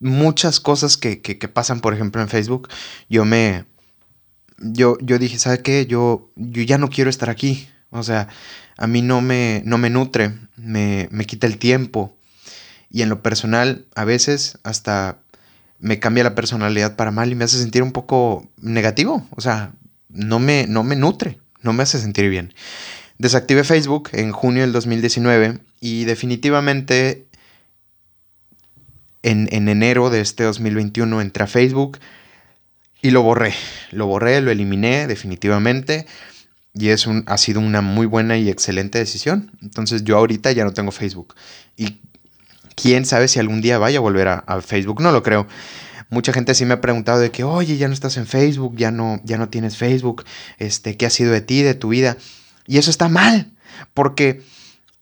[0.00, 1.16] muchas cosas que,
[1.52, 2.68] pasan, por ejemplo, en Facebook.
[3.08, 3.64] Yo me...
[4.58, 5.86] Yo, yo dije, ¿sabe qué?
[5.86, 7.68] Yo, yo ya no quiero estar aquí.
[7.90, 8.28] O sea,
[8.76, 12.16] a mí no me, no me nutre, me, me quita el tiempo.
[12.90, 15.18] Y en lo personal, a veces hasta
[15.78, 19.26] me cambia la personalidad para mal y me hace sentir un poco negativo.
[19.30, 19.72] O sea,
[20.08, 22.54] no me, no me nutre, no me hace sentir bien.
[23.18, 27.26] Desactivé Facebook en junio del 2019 y definitivamente
[29.22, 31.98] en, en, enero de este 2021 entré a Facebook
[33.06, 33.54] y lo borré.
[33.92, 36.06] Lo borré, lo eliminé definitivamente
[36.74, 39.52] y es ha sido una muy buena y excelente decisión.
[39.62, 41.34] Entonces yo ahorita ya no tengo Facebook
[41.76, 42.00] y
[42.74, 45.46] quién sabe si algún día vaya a volver a, Facebook, no lo creo.
[46.10, 48.90] Mucha gente sí me ha preguntado de que, oye, ya no estás en Facebook, ya
[48.90, 50.24] no, ya no tienes Facebook,
[50.58, 52.16] este, ¿qué ha sido de ti, de tu vida?
[52.66, 53.52] Y eso está mal,
[53.94, 54.42] porque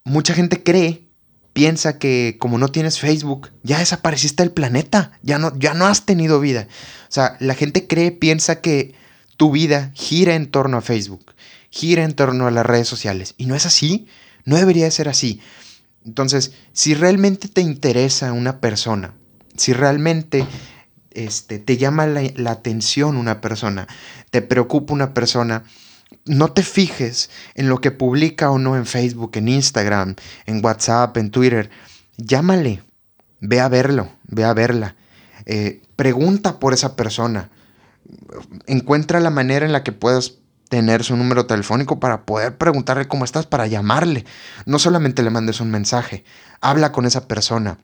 [0.05, 1.09] mucha gente cree,
[1.55, 6.05] piensa que como no tienes Facebook, ya desapareciste del planeta, ya no, ya no has
[6.05, 6.69] tenido vida.
[7.09, 8.95] O sea, la gente cree, piensa que
[9.39, 11.33] tu vida gira en torno a Facebook,
[11.71, 13.35] gira en torno a las redes sociales.
[13.39, 14.07] Y no es así,
[14.45, 15.41] no debería ser así.
[16.05, 19.15] Entonces, si realmente te interesa una persona,
[19.57, 20.47] si realmente
[21.13, 23.87] este, te llama la, atención una persona,
[24.31, 25.65] te preocupa una persona,
[26.25, 31.17] no te fijes en lo que publica o no en Facebook, en Instagram, en WhatsApp,
[31.17, 31.71] en Twitter.
[32.17, 32.83] Llámale,
[33.41, 34.97] ve a verlo, ve a verla.
[35.47, 37.51] Eh, pregunta por esa persona.
[38.67, 40.35] Encuentra la manera en la que puedas
[40.69, 44.25] tener su número telefónico para poder preguntarle cómo estás, para llamarle.
[44.67, 46.25] No solamente le mandes un mensaje,
[46.61, 47.79] habla con esa persona.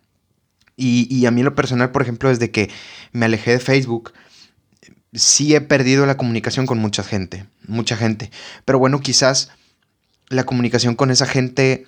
[0.77, 2.71] Y, a mí lo personal, por ejemplo, desde que
[3.13, 4.15] me alejé de Facebook,
[5.13, 8.31] sí he perdido la comunicación con mucha gente, mucha gente.
[8.65, 9.51] Pero bueno, quizás
[10.29, 11.87] la comunicación con esa gente,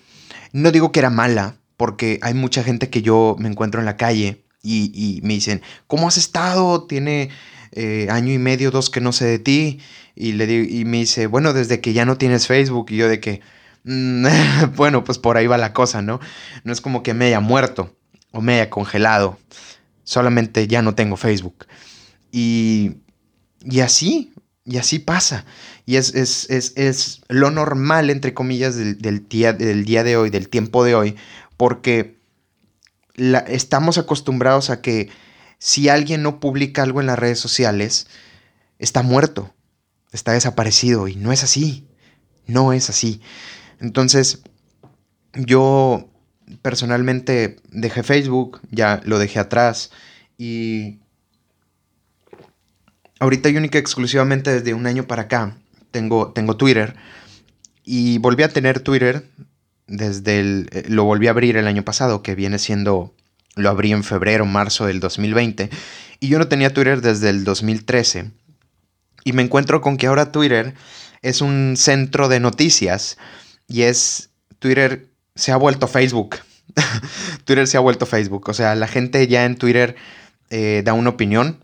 [0.52, 3.96] no digo que era mala, porque hay mucha gente que yo me encuentro en la
[3.96, 6.84] calle y, me dicen, ¿cómo has estado?
[6.84, 7.30] Tiene
[7.72, 9.80] eh, año y medio, dos que no sé de ti.
[10.14, 12.86] Y, le y me dice, bueno, desde que ya no tienes Facebook.
[12.90, 13.40] Y yo de que,
[13.84, 14.26] mm,
[14.76, 16.20] bueno, pues por ahí va la cosa, ¿no?
[16.64, 17.96] No es como que me haya muerto
[18.30, 19.38] o me haya congelado.
[20.04, 21.66] Solamente ya no tengo Facebook.
[22.30, 23.01] Y,
[23.64, 24.32] y así,
[24.64, 25.44] y así pasa.
[25.86, 30.30] Y es, es, es, es lo normal, entre comillas, del, día, del día de hoy,
[30.30, 31.16] del tiempo de hoy,
[31.56, 32.20] porque
[33.46, 35.10] estamos acostumbrados a que
[35.58, 38.06] si alguien no publica algo en las redes sociales,
[38.78, 39.54] está muerto,
[40.12, 41.86] está desaparecido y no es así,
[42.46, 43.20] no es así.
[43.80, 44.42] Entonces,
[45.34, 46.08] yo
[46.62, 49.90] personalmente dejé Facebook, ya lo dejé atrás
[50.36, 51.01] y
[53.22, 55.56] ahorita y única exclusivamente desde un año para acá
[55.92, 56.96] tengo, tengo Twitter
[57.84, 59.28] y volví a tener Twitter
[59.86, 63.14] desde el, eh, lo volví a abrir el año pasado, que viene siendo
[63.54, 65.70] lo abrí en febrero, marzo del 2020.
[66.18, 68.32] Y yo no tenía Twitter desde el 2013.
[69.24, 70.74] Y me encuentro con que ahora Twitter
[71.20, 73.18] es un centro de noticias.
[73.68, 74.30] Y es...
[74.58, 76.36] Twitter se ha vuelto Facebook.
[77.44, 78.48] Twitter se ha vuelto Facebook.
[78.48, 79.96] O sea, la gente ya en Twitter
[80.50, 81.58] eh, da una opinión,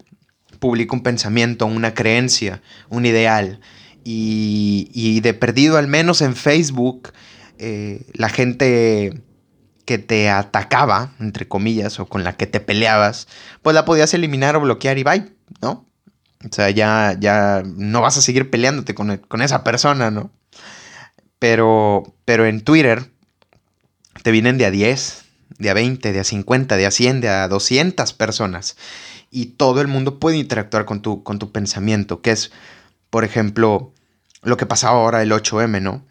[0.59, 3.61] publica un pensamiento, una creencia, un ideal.
[4.05, 7.13] Y, de perdido, al menos en Facebook,
[7.59, 9.23] eh, la gente
[9.85, 13.29] que te atacaba, entre comillas, o con la que te peleabas,
[13.63, 15.87] pues la podías eliminar o bloquear y bye, ¿no?
[16.45, 20.31] O sea, ya, ya no vas a seguir peleándote con, con esa persona, ¿no?
[21.39, 23.11] Pero, pero en Twitter
[24.23, 25.25] te vienen de a 10,
[25.59, 28.77] de a 20, de a 50, de a 100, de a 200 personas.
[29.31, 32.51] Y todo el mundo puede interactuar con tu, con tu pensamiento, que es,
[33.11, 33.93] por ejemplo,
[34.43, 36.09] lo que pasaba ahora el 8M, ¿no?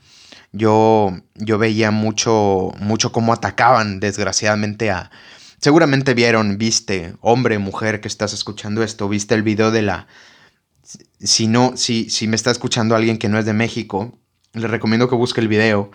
[0.52, 5.12] yo, yo veía mucho, mucho cómo atacaban desgraciadamente a...
[5.60, 10.08] Seguramente vieron, viste, hombre, mujer que estás escuchando esto, viste el video de la...
[11.20, 14.18] Si no, si, si me está escuchando alguien que no es de México,
[14.54, 15.92] le recomiendo que busque el video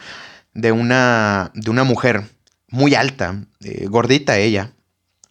[0.53, 2.25] de una, de una mujer
[2.69, 4.73] muy alta, eh, gordita ella,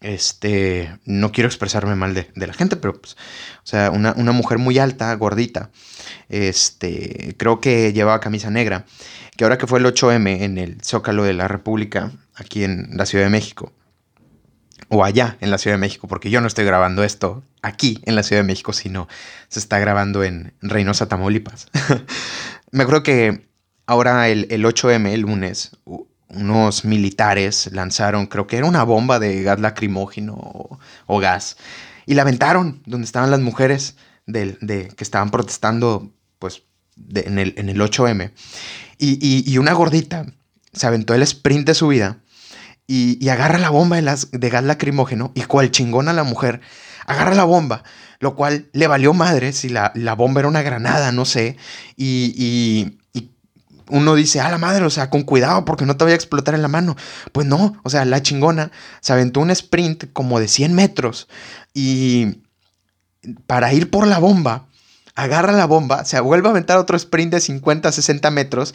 [0.02, 4.58] este, no quiero expresarme mal de, la gente, pero pues, o sea, una, una, mujer
[4.58, 5.70] muy alta, gordita,
[6.30, 8.86] este, creo que llevaba camisa negra,
[9.38, 13.06] que ahora que fue el 8M en el Zócalo de la República, aquí en la
[13.06, 13.72] Ciudad de México,
[14.90, 18.16] o allá en la Ciudad de México, porque yo no estoy grabando esto aquí en
[18.16, 19.08] la Ciudad de México, sino
[19.48, 21.68] se está grabando en Reynosa, Tamaulipas.
[22.72, 23.48] Me acuerdo que
[23.86, 25.78] ahora el, 8M, el lunes,
[26.34, 31.58] unos militares lanzaron, creo que era una bomba de gas lacrimógeno o, gas,
[32.06, 34.58] y la aventaron donde estaban las mujeres de,
[34.96, 36.64] que estaban protestando, pues,
[37.14, 38.32] en, el, en, el, 8M.
[38.98, 40.26] Y, y, una gordita
[40.74, 42.20] se aventó el sprint de su vida
[42.88, 46.60] y, agarra la bomba de, gas lacrimógeno y cual chingona la mujer,
[47.06, 47.84] agarra la bomba,
[48.20, 51.56] lo cual le valió madre si la, bomba era una granada, no sé,
[51.96, 52.98] y,
[53.92, 56.56] uno dice, a la madre, o sea, con cuidado porque no te voy a explotar
[56.56, 56.96] en la mano.
[57.32, 61.28] Pues no, o sea, la chingona se aventó un sprint como de 100 metros
[61.74, 62.42] y
[63.48, 64.68] para ir por la bomba,
[65.16, 68.74] agarra la bomba, se vuelve a aventar otro sprint de 50, 60 metros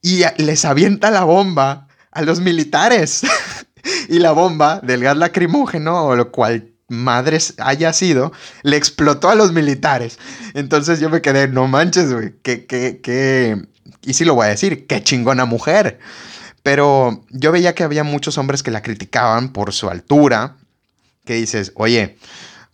[0.00, 3.22] y les avienta la bomba a los militares.
[4.08, 9.34] y la bomba del gas lacrimógeno, o lo cual madres haya sido, le explotó a
[9.34, 10.18] los militares.
[10.54, 13.66] Entonces yo me quedé, no manches, güey, qué, qué, qué,
[14.02, 15.98] y sí lo voy a decir, qué chingona mujer.
[16.62, 20.56] Pero yo veía que había muchos hombres que la criticaban por su altura,
[21.24, 22.16] que dices, oye,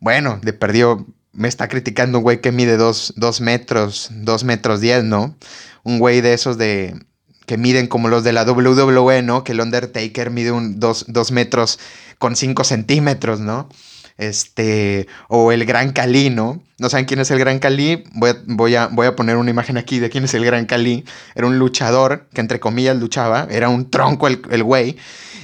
[0.01, 4.81] bueno, de perdió, me está criticando un güey que mide dos, dos metros, dos metros
[4.81, 5.37] diez, ¿no?
[5.85, 6.95] Un güey de esos de,
[7.49, 9.43] que miden como los de la WWE, ¿no?
[9.43, 11.81] Que el Undertaker mide un 2 metros
[12.19, 13.71] con 5 centímetros, ¿no?
[14.19, 16.63] Este, o el Gran Cali, ¿no?
[16.79, 18.05] ¿No saben quién es el Gran Cali?
[18.13, 20.67] Voy a, voy, a, voy a poner una imagen aquí de quién es el Gran
[20.67, 21.05] Cali.
[21.35, 24.97] Era un luchador que entre comillas luchaba, era un tronco el, el güey,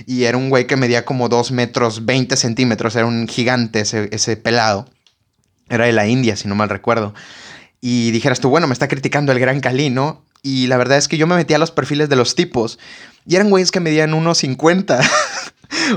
[0.07, 4.09] y era un güey que medía como 2 metros 20 centímetros, era un gigante ese,
[4.13, 4.89] ese pelado.
[5.69, 7.15] Era de la India, si no mal recuerdo.
[7.81, 10.25] Y dijeras tú, bueno, me está criticando el Gran Cali, ¿no?
[10.43, 12.79] Y la verdad es que yo me metí a los perfiles de los tipos.
[13.27, 15.01] Y eran güeyes que medían unos 50,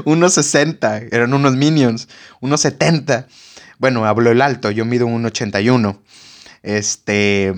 [0.05, 2.07] unos 60, eran unos minions,
[2.41, 3.27] unos 70.
[3.79, 6.01] Bueno, hablo el alto, yo mido un 81.
[6.63, 7.53] Este.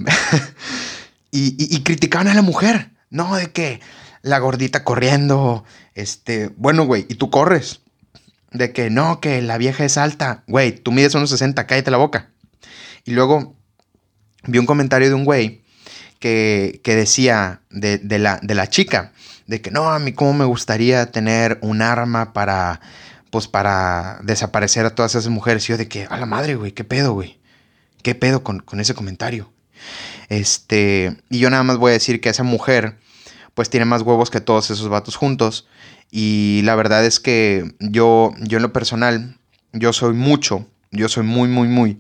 [1.31, 2.91] y, y, criticaban a la mujer.
[3.09, 3.79] No, de que
[4.21, 5.63] la gordita corriendo.
[5.95, 6.49] Este.
[6.57, 7.81] Bueno, güey, y tú corres.
[8.51, 10.43] De que no, que la vieja es alta.
[10.47, 12.31] Güey, tú mides unos 60, cállate la boca.
[13.05, 13.55] Y luego
[14.45, 15.63] vi un comentario de un güey
[16.19, 19.13] que, decía de, la, de la chica,
[19.49, 22.81] de que no, a mí cómo me gustaría tener un arma para,
[23.31, 25.67] pues para desaparecer a todas esas mujeres.
[25.67, 27.39] Y yo de que, a la madre, güey, ¿qué pedo, güey?
[28.03, 29.51] ¿Qué pedo con, ese comentario?
[30.29, 32.99] Este, y yo nada más voy a decir que esa mujer,
[33.55, 35.67] pues tiene más huevos que todos esos vatos juntos.
[36.11, 39.39] Y la verdad es que yo, yo en lo personal,
[39.73, 41.99] yo soy mucho, yo soy muy, muy, muy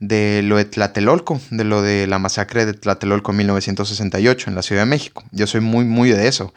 [0.00, 4.62] de lo de Tlatelolco, de lo de la masacre de Tlatelolco en 1968 en la
[4.62, 5.24] Ciudad de México.
[5.30, 6.54] Yo soy muy, muy de eso.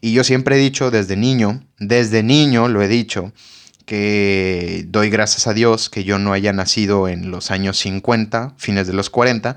[0.00, 3.32] Y yo siempre he dicho desde niño, desde niño lo he dicho,
[3.86, 8.86] que doy gracias a Dios que yo no haya nacido en los años 50, fines
[8.86, 9.56] de los 40,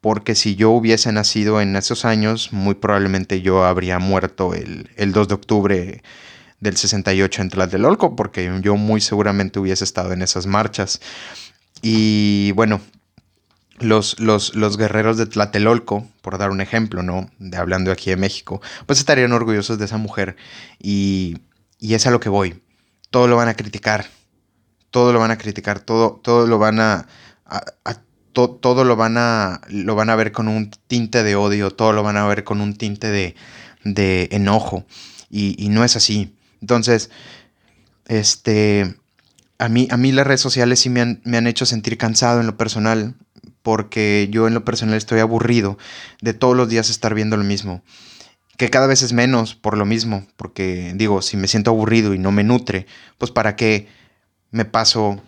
[0.00, 5.12] porque si yo hubiese nacido en esos años, muy probablemente yo habría muerto el, el
[5.12, 6.02] 2 de octubre
[6.60, 11.00] del 68 en Tlatelolco, porque yo muy seguramente hubiese estado en esas marchas.
[11.82, 12.80] Y bueno,
[13.80, 17.30] los, los, los, guerreros de Tlatelolco, por dar un ejemplo, ¿no?
[17.38, 20.36] De, hablando aquí de México, pues estarían orgullosos de esa mujer.
[20.80, 21.38] Y,
[21.78, 22.62] y es a lo que voy.
[23.10, 24.06] Todo lo van a criticar.
[24.90, 25.80] Todo lo van a criticar.
[25.80, 27.06] Todo, todo lo van a.
[28.32, 29.60] todo lo van a.
[29.68, 31.70] Lo van a ver con un tinte de odio.
[31.70, 33.36] Todo lo van a ver con un tinte de,
[33.84, 34.86] de enojo.
[35.30, 36.34] Y, y no es así.
[36.60, 37.10] Entonces.
[38.06, 38.96] Este
[39.58, 42.56] a mí, a mí las redes sociales sí me han, hecho sentir cansado en lo
[42.56, 43.14] personal,
[43.62, 45.78] porque yo en lo personal estoy aburrido
[46.20, 47.82] de todos los días estar viendo lo mismo.
[48.56, 52.18] Que cada vez es menos por lo mismo, porque digo, si me siento aburrido y
[52.18, 52.86] no me nutre,
[53.18, 53.88] pues para qué
[54.50, 55.20] me paso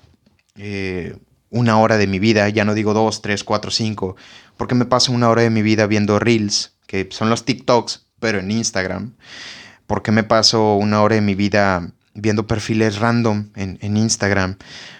[0.56, 1.16] eh,
[1.50, 4.16] una hora de mi vida, ya no digo dos, tres, cuatro, cinco,
[4.56, 8.38] porque me paso una hora de mi vida viendo reels, que son los TikToks, pero
[8.38, 9.14] en Instagram,
[9.90, 14.56] porque me paso una hora de mi vida viendo perfiles random en, Instagram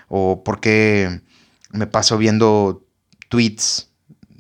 [0.09, 1.21] o porque
[1.71, 2.85] me paso viendo
[3.29, 3.89] tweets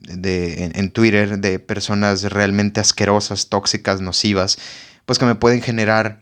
[0.01, 4.59] de, en, Twitter de personas realmente asquerosas, tóxicas, nocivas,
[5.07, 6.21] pues que me pueden generar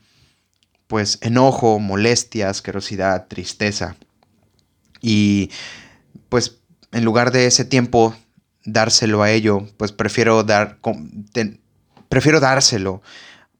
[0.88, 3.96] pues enojo, molestia, asquerosidad, tristeza.
[5.00, 5.50] Y
[6.28, 6.58] pues
[6.92, 8.14] en lugar de ese tiempo
[8.66, 10.80] dárselo a ello, pues prefiero dar
[12.10, 13.00] prefiero dárselo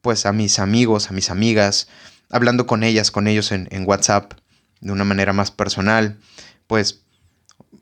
[0.01, 1.89] pues a mis amigos, a mis amigas,
[2.31, 4.35] hablando con ellas, con ellos en, WhatsApp
[4.81, 6.19] de una manera más personal,
[6.67, 7.03] pues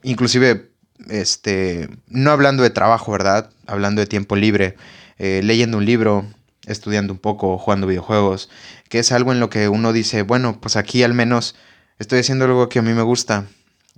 [0.03, 0.71] inclusive,
[1.09, 3.51] este, no hablando de trabajo, ¿verdad?
[3.67, 4.77] Hablando de tiempo libre,
[5.19, 6.27] eh, leyendo un libro,
[6.67, 8.49] estudiando un poco, jugando videojuegos,
[8.89, 11.55] que es algo en lo que uno dice, bueno, pues aquí al menos
[11.99, 13.47] estoy haciendo algo que a mí me gusta,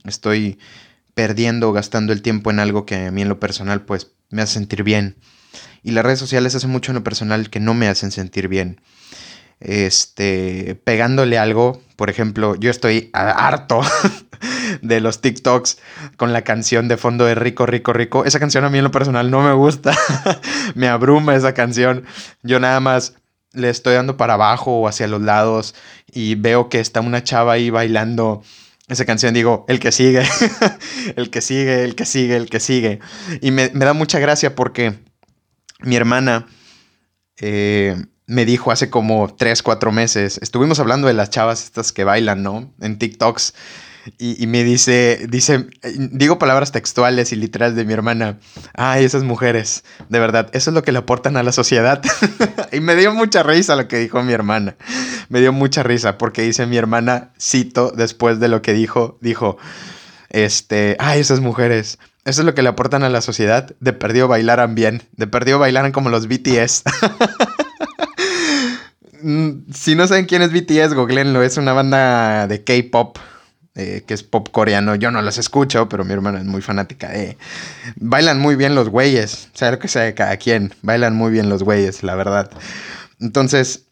[0.05, 0.59] estoy
[1.15, 4.55] perdiendo, gastando el tiempo en algo que a mí en lo personal pues me hace
[4.55, 5.17] sentir bien.
[5.83, 8.81] Y las redes sociales hacen mucho en lo personal que no me hacen sentir bien.
[9.61, 13.81] Este, pegándole algo, por ejemplo, yo estoy harto
[14.83, 15.79] de los TikToks
[16.17, 18.25] con la canción de fondo de Rico, Rico, Rico.
[18.25, 19.97] Esa canción a mí en lo personal no me gusta.
[20.75, 22.05] me abruma esa canción.
[22.43, 23.15] Yo nada más
[23.53, 25.75] le estoy dando para abajo o hacia los lados
[26.13, 28.43] y veo que está una chava ahí bailando
[28.89, 30.23] esa canción, digo, el que sigue,
[31.17, 33.01] el que sigue, el que sigue, el que sigue.
[33.41, 34.99] Y me, da mucha gracia porque
[35.81, 36.47] mi hermana
[37.41, 42.05] eh, me dijo hace como 3, 4 meses, estuvimos hablando de las chavas estas que
[42.05, 42.73] bailan, ¿no?
[42.81, 43.55] En TikToks.
[44.17, 45.67] Y, me dice, dice,
[46.13, 48.39] digo palabras textuales y literales de mi hermana.
[48.73, 52.03] Ay, esas mujeres, de verdad, eso es lo que le aportan a la sociedad.
[52.73, 54.77] y me dio mucha risa lo que dijo mi hermana.
[55.29, 59.59] Me dio mucha risa porque dice mi hermana, cito, después de lo que dijo, dijo,
[60.31, 61.99] este, ay, esas mujeres,
[62.29, 63.75] eso es lo que le aportan a la sociedad.
[63.81, 66.85] De perdido bailaran bien, de perdido bailaran como los BTS.
[69.21, 73.19] Mm, si no saben quién es BTS, googleenlo, es una banda de K-pop
[73.75, 74.97] eh, que es pop coreano.
[74.97, 77.39] Yo no los escucho, pero mi hermana es muy fanática de...
[77.97, 80.75] Bailan muy bien los güeyes, sea lo que sea de cada quien.
[80.83, 82.51] Bailan muy bien los güeyes, la verdad.
[83.21, 83.85] Entonces,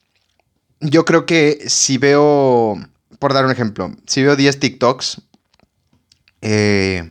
[0.80, 2.76] yo creo que si veo,
[3.20, 5.22] por dar un ejemplo, si veo 10 TikToks,
[6.43, 7.11] eh,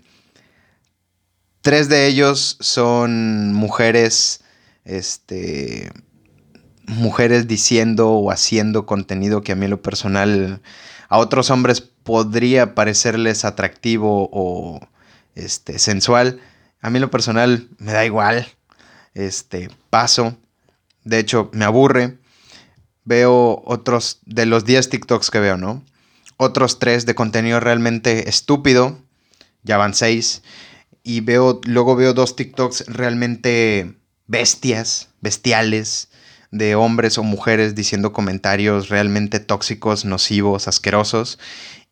[1.66, 4.41] tres de ellos son mujeres,
[4.84, 5.91] este,
[6.86, 10.61] mujeres diciendo o haciendo contenido que a mí lo personal
[11.09, 14.80] a otros hombres podría parecerles atractivo o
[15.34, 16.39] este, sensual.
[16.82, 18.47] A mí lo personal me da igual.
[19.16, 20.38] Este, paso.
[21.03, 22.20] De hecho, me aburre.
[23.05, 25.84] Veo otros de los 10 TikToks que veo, ¿no?
[26.38, 28.99] Otros 3 de contenido realmente estúpido.
[29.63, 30.43] Ya van 6.
[31.08, 33.93] Y veo, luego veo dos TikToks realmente
[34.26, 36.10] bestias, bestiales,
[36.49, 41.38] de hombres o mujeres diciendo comentarios realmente tóxicos, nocivos, asquerosos.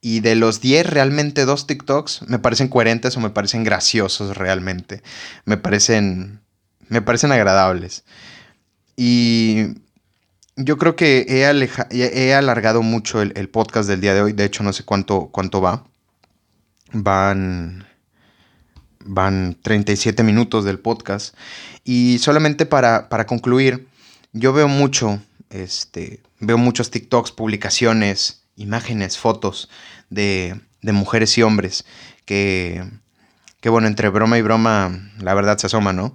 [0.02, 5.04] Y de los 10, realmente dos TikToks me parecen coherentes o me parecen graciosos realmente.
[5.46, 6.42] Me parecen,
[6.90, 8.06] me parecen agradables.
[8.96, 9.76] Y
[10.56, 14.34] yo creo que he, alargado mucho el, el, podcast del día de hoy.
[14.34, 15.86] De hecho, no sé cuánto, cuánto va.
[16.94, 17.86] Van,
[19.06, 21.36] van 37 minutos del podcast.
[21.84, 23.88] Y solamente para, para concluir,
[24.32, 29.70] yo veo mucho, este, veo muchos TikToks, publicaciones, imágenes, fotos
[30.10, 31.86] de, de mujeres y hombres
[32.26, 32.84] que,
[33.60, 36.14] que, bueno, entre broma y broma, la verdad se asoma, ¿no?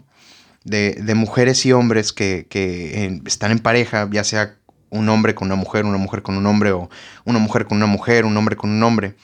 [0.64, 4.56] De, de mujeres y hombres que, que están en pareja, ya sea
[4.90, 6.88] un hombre con una mujer, una mujer con un hombre, o
[7.24, 9.14] una mujer con una mujer, un hombre con un hombre.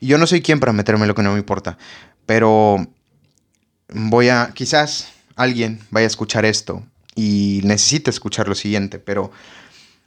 [0.00, 1.78] Y yo no soy quien para meterme lo que no me importa,
[2.26, 2.86] pero
[3.94, 6.84] voy a, quizás alguien vaya a escuchar esto
[7.14, 9.30] y necesita escuchar lo siguiente, pero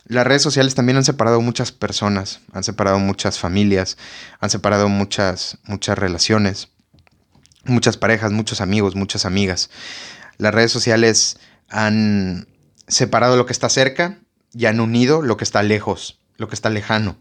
[0.05, 3.97] las redes sociales también han separado muchas personas, han separado muchas familias,
[4.39, 6.69] han separado muchas, muchas relaciones,
[7.63, 9.69] muchas parejas, muchos amigos, muchas amigas.
[10.37, 12.47] Las redes sociales han
[12.87, 14.19] separado lo que está cerca
[14.53, 17.17] y han unido lo que está lejos, lo que está lejano.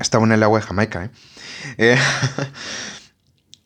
[0.00, 1.10] Está en el agua de Jamaica, ¿eh?
[1.78, 1.98] eh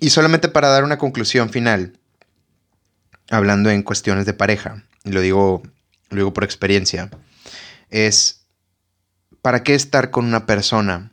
[0.02, 1.96] Y solamente para dar una conclusión final,
[3.30, 5.62] hablando en cuestiones de pareja, y lo digo,
[6.10, 7.08] lo digo por experiencia,
[7.88, 8.46] es,
[9.42, 11.12] ¿para qué estar con una persona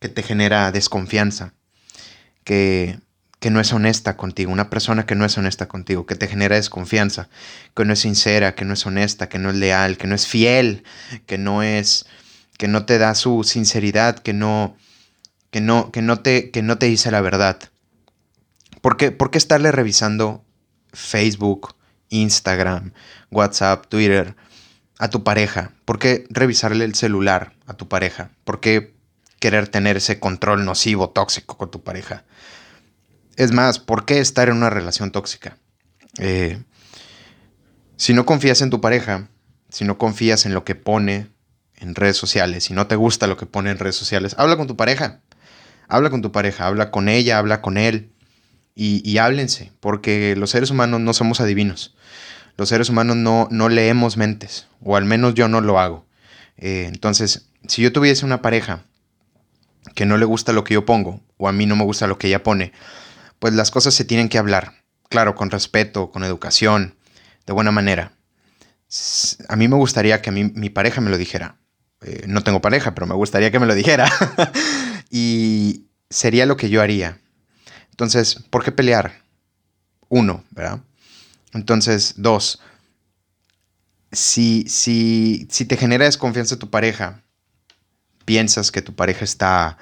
[0.00, 1.54] que te genera desconfianza,
[2.44, 3.00] que,
[3.38, 6.56] que no es honesta contigo, una persona que no es honesta contigo, que te genera
[6.56, 7.30] desconfianza,
[7.74, 10.26] que no es sincera, que no es honesta, que no es leal, que no es
[10.26, 10.84] fiel,
[11.24, 12.04] que no es
[12.60, 14.76] que no te da su sinceridad, que no
[15.50, 17.58] que no que no te que no te dice la verdad.
[18.82, 20.44] ¿Por qué, estarle revisando
[20.92, 21.74] Facebook,
[22.10, 22.92] Instagram,
[23.30, 24.36] WhatsApp, Twitter
[24.98, 25.72] a tu pareja?
[25.86, 28.30] ¿Por qué revisarle el celular a tu pareja?
[28.44, 28.94] ¿Por qué
[29.38, 32.24] querer tener ese control nocivo, tóxico con tu pareja?
[33.36, 35.56] Es más, ¿por qué estar en una relación tóxica?
[36.18, 36.62] Eh,
[37.96, 39.28] si no confías en tu pareja,
[39.70, 41.30] si no confías en lo que pone
[41.80, 44.66] en redes sociales, si no te gusta lo que pone en redes sociales, habla con
[44.66, 45.20] tu pareja.
[45.88, 48.12] Habla con tu pareja, habla con ella, habla con él
[48.76, 51.96] y, háblense, porque los seres humanos no somos adivinos.
[52.56, 56.06] Los seres humanos no, no leemos mentes, o al menos yo no lo hago.
[56.56, 58.84] Eh, entonces, si yo tuviese una pareja
[59.94, 62.18] que no le gusta lo que yo pongo, o a mí no me gusta lo
[62.18, 62.72] que ella pone,
[63.38, 64.74] pues las cosas se tienen que hablar.
[65.08, 66.94] claro, con respeto, con educación,
[67.44, 68.12] de buena manera.
[69.48, 71.56] A mí me gustaría que a mí, mi pareja me lo dijera.
[72.02, 74.10] Eh, no tengo pareja, pero me gustaría que me lo dijera.
[75.10, 77.18] y sería lo que yo haría.
[77.90, 79.22] Entonces, ¿por qué pelear?
[80.08, 80.80] Uno, ¿verdad?
[81.52, 82.60] Entonces, dos,
[84.12, 87.22] si, si, si te genera desconfianza tu pareja,
[88.24, 89.78] piensas que tu pareja está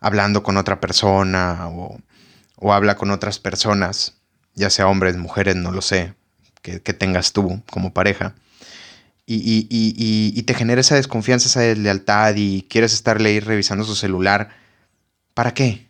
[0.00, 1.98] hablando con otra persona o,
[2.72, 4.14] habla con otras personas,
[4.54, 6.14] ya sea hombres, mujeres, no lo sé,
[6.62, 8.34] que, tengas tú como pareja,
[9.30, 9.66] y,
[10.34, 14.48] y, te genera esa desconfianza, esa deslealtad y quieres estarle ahí revisando su celular,
[15.34, 15.86] ¿para qué?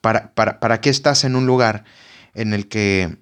[0.00, 1.84] ¿Para, para, qué estás en un lugar
[2.34, 3.16] en el que,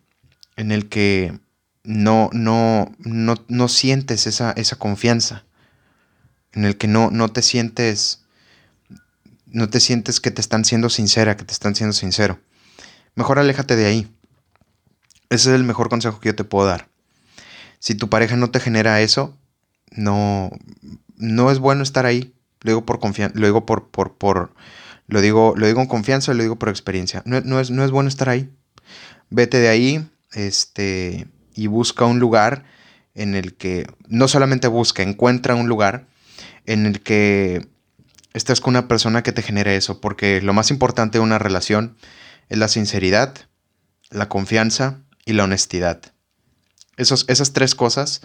[0.56, 1.38] en el que
[1.82, 5.44] no, no, no, no sientes esa, esa confianza?
[6.52, 8.20] En el que no, no te sientes
[9.46, 12.38] no te sientes que te están siendo sincera, que te están siendo sincero.
[13.14, 14.14] Mejor aléjate de ahí.
[15.30, 16.89] Ese es el mejor consejo que yo te puedo dar.
[17.80, 19.36] Si tu pareja no te genera eso,
[19.90, 20.50] no,
[21.16, 22.34] no es bueno estar ahí.
[22.60, 24.54] Lo digo por confianza, lo digo por, por, por,
[25.08, 27.22] lo digo, lo digo con confianza, lo digo por experiencia.
[27.24, 28.50] No, no, es, no es bueno estar ahí.
[29.30, 32.64] Vete de ahí, este, y busca un lugar
[33.14, 36.06] en el que, no solamente busca, encuentra un lugar
[36.66, 37.66] en el que
[38.34, 41.96] estés con una persona que te genere eso, porque lo más importante de una relación
[42.48, 43.34] es la sinceridad,
[44.10, 46.12] la confianza y la honestidad.
[47.00, 48.20] Esos, esas tres cosas,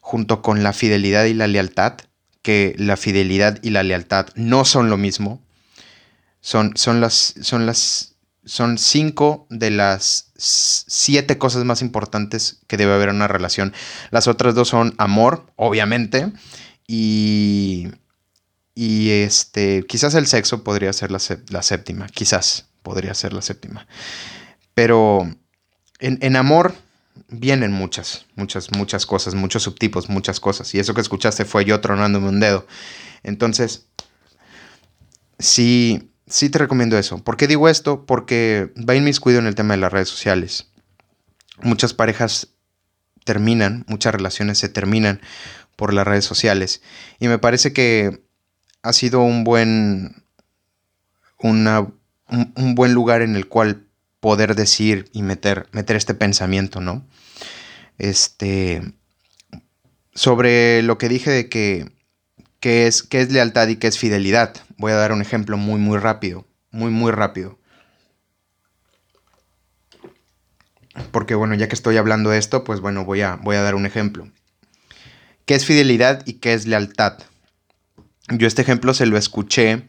[0.00, 1.98] junto con la fidelidad y la lealtad,
[2.42, 5.42] que la fidelidad y la lealtad no son lo mismo,
[6.40, 8.14] son, son las, son las,
[8.44, 13.72] son cinco de las siete cosas más importantes que debe haber en una relación.
[14.10, 16.32] Las otras dos son amor, obviamente,
[16.86, 17.88] y
[18.78, 23.88] y este, quizás el sexo podría ser la, séptima, quizás podría ser la séptima.
[24.74, 25.34] Pero
[25.98, 26.74] en, amor
[27.28, 30.74] vienen muchas, muchas, muchas cosas, muchos subtipos, muchas cosas.
[30.74, 32.66] Y eso que escuchaste fue yo tronándome un dedo.
[33.22, 33.86] Entonces,
[35.38, 37.22] sí, sí te recomiendo eso.
[37.22, 38.06] ¿Por qué digo esto?
[38.06, 40.68] Porque va inmiscuido en el tema de las redes sociales.
[41.62, 42.48] Muchas parejas
[43.24, 45.20] terminan, muchas relaciones se terminan
[45.74, 46.82] por las redes sociales.
[47.18, 48.22] Y me parece que
[48.82, 50.22] ha sido un buen,
[51.38, 51.80] una,
[52.28, 53.84] un, buen lugar en el cual
[54.20, 57.04] poder decir y meter, meter este pensamiento, ¿no?
[57.98, 58.82] Este,
[60.14, 61.90] sobre lo que dije de que,
[62.62, 64.54] es, qué es lealtad y qué es fidelidad.
[64.76, 67.58] Voy a dar un ejemplo muy, muy rápido, muy, muy rápido.
[71.10, 73.74] Porque bueno, ya que estoy hablando de esto, pues bueno, voy a, voy a dar
[73.74, 74.28] un ejemplo.
[75.44, 77.18] ¿Qué es fidelidad y qué es lealtad?
[78.28, 79.86] Yo este ejemplo se lo escuché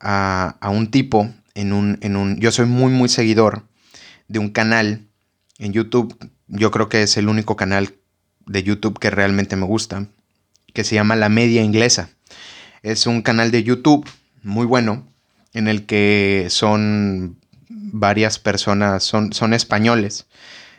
[0.00, 2.38] a, un tipo en un, en un...
[2.40, 3.68] Yo soy muy, muy seguidor
[4.28, 5.06] de un canal
[5.58, 6.16] en YouTube.
[6.48, 7.94] Yo creo que es el único canal
[8.46, 10.06] de YouTube que realmente me gusta,
[10.72, 12.10] que se llama La Media Inglesa.
[12.82, 14.08] Es un canal de YouTube
[14.42, 15.06] muy bueno,
[15.52, 17.38] en el que son
[17.68, 20.26] varias personas, son, son españoles,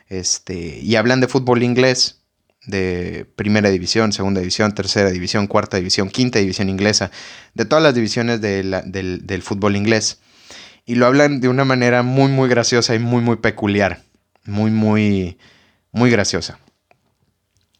[0.07, 2.19] este, y hablan de fútbol inglés
[2.65, 7.11] de primera división, segunda división, tercera división, cuarta división, quinta división inglesa,
[7.53, 10.19] de todas las divisiones del, fútbol inglés.
[10.85, 14.01] Y lo hablan de una manera muy, muy graciosa y muy, muy peculiar.
[14.45, 15.37] Muy, muy,
[15.91, 16.59] muy graciosa.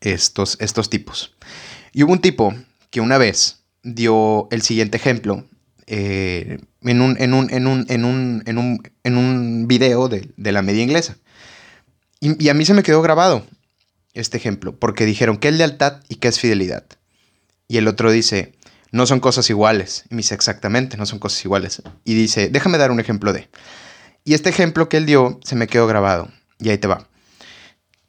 [0.02, 1.36] Estos, estos tipos.
[1.92, 2.54] Y hubo un tipo
[2.90, 5.46] que una vez dio el siguiente ejemplo
[5.88, 11.18] eh, en, un, en, un, video de, la media inglesa.
[12.20, 13.46] Y, y, a mí se me quedó grabado
[14.14, 16.86] este ejemplo, porque dijeron, ¿qué es lealtad y qué es fidelidad?
[17.68, 18.54] Y el otro dice,
[18.92, 20.06] no son cosas iguales.
[20.10, 21.82] Y me dice, exactamente, no son cosas iguales.
[22.04, 23.50] Y dice, déjame dar un ejemplo de.
[24.24, 26.30] Y este ejemplo que él dio se me quedó grabado.
[26.60, 27.08] Y ahí te va.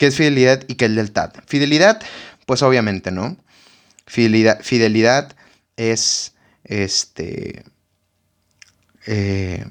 [0.01, 1.31] ¿Qué es fidelidad y qué es lealtad?
[1.47, 2.01] Fidelidad,
[2.47, 3.37] pues obviamente, ¿no?
[4.07, 5.37] Fidelidad,
[5.77, 6.35] es,
[6.65, 7.65] este,
[9.07, 9.67] eh,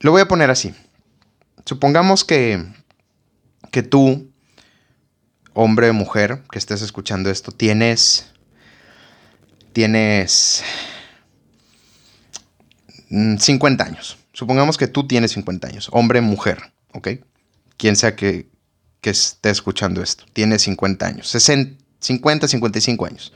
[0.00, 0.74] lo voy a poner así.
[1.64, 2.64] Supongamos que,
[3.70, 4.32] que tú
[5.52, 8.32] hombre o mujer que estés escuchando esto, tienes,
[9.72, 10.64] tienes
[13.10, 14.18] 50 años.
[14.32, 17.10] Supongamos que tú tienes 50 años, hombre, mujer, ¿ok?
[17.76, 18.52] Quien sea que,
[19.04, 23.34] que esté escuchando esto, tiene 50 años, 60, 50, 55 años.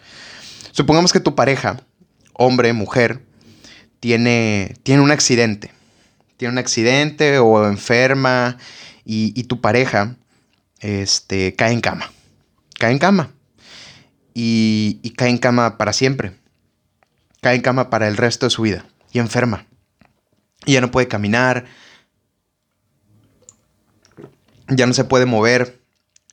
[0.72, 1.82] Supongamos que tu pareja,
[2.32, 3.20] hombre, mujer,
[4.00, 5.70] tiene, tiene un accidente.
[6.38, 8.56] Tiene un accidente o enferma
[9.04, 10.16] y, y tu pareja
[10.80, 12.10] este, cae en cama.
[12.78, 13.30] Cae en cama.
[14.32, 16.32] Y, y cae en cama para siempre.
[17.42, 18.86] Cae en cama para el resto de su vida.
[19.12, 19.66] Y enferma.
[20.64, 21.66] Y ya no puede caminar.
[24.68, 25.80] Ya no se puede mover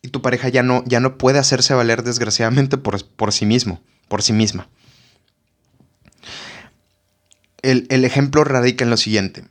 [0.01, 3.81] y tu pareja ya no, ya no puede hacerse valer desgraciadamente por, por sí mismo,
[4.07, 4.69] por sí misma.
[7.61, 9.45] El, el ejemplo radica en lo siguiente.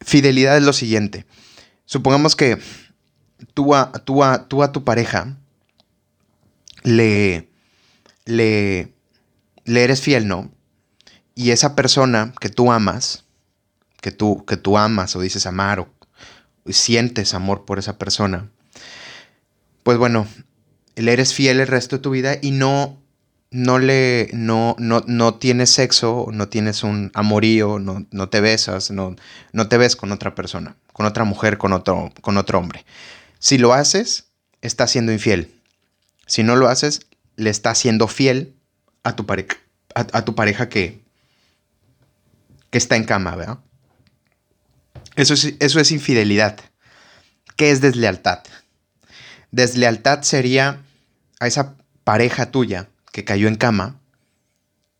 [0.00, 1.26] Fidelidad es lo siguiente.
[1.84, 2.58] Supongamos que
[3.52, 5.36] tú a, tú a, tú a tu pareja
[6.82, 7.50] le,
[8.24, 8.94] le,
[9.64, 10.50] le eres fiel, ¿no?
[11.34, 13.24] Y esa persona que tú amas,
[14.00, 15.99] que tú, que tú amas o dices amar o
[16.66, 18.48] sientes amor por esa persona,
[19.82, 20.26] pues bueno,
[20.96, 23.00] le eres fiel el resto de tu vida y no,
[23.50, 28.90] no le, no, no, no tienes sexo, no tienes un amorío, no, no te besas,
[28.90, 29.16] no,
[29.52, 32.84] no te ves con otra persona, con otra mujer, con otro, con otro hombre.
[33.38, 34.26] Si lo haces,
[34.60, 35.54] estás siendo infiel.
[36.26, 37.06] Si no lo haces,
[37.36, 38.54] le estás siendo fiel
[39.02, 39.56] a tu, pareja,
[39.94, 41.02] a, tu pareja que,
[42.70, 43.58] que está en cama, ¿verdad?
[45.20, 46.58] Eso es, infidelidad.
[47.56, 48.42] ¿Qué es deslealtad?
[49.50, 50.80] Deslealtad sería
[51.40, 54.00] a esa pareja tuya que cayó en cama,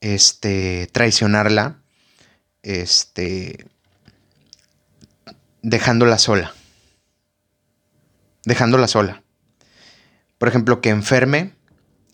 [0.02, 1.78] este, traicionarla,
[2.62, 3.64] este,
[5.62, 6.52] dejándola sola.
[8.44, 9.22] Dejándola sola.
[10.36, 11.54] Por ejemplo, que enferme,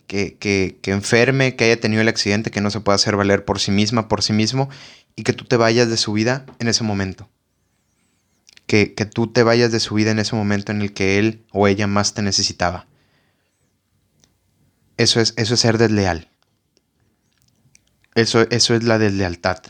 [0.07, 3.45] que, que, que, enferme, que haya tenido el accidente, que no se pueda hacer valer
[3.45, 4.71] por sí misma, por sí mismo,
[5.17, 7.29] y que tú te vayas de su vida en ese momento.
[8.67, 11.45] Que, que tú te vayas de su vida en ese momento en el que él
[11.53, 12.87] o ella más te necesitaba.
[14.97, 16.29] Eso es, eso es ser desleal.
[18.15, 19.63] Eso, eso es la deslealtad.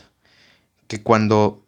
[0.87, 1.67] Que cuando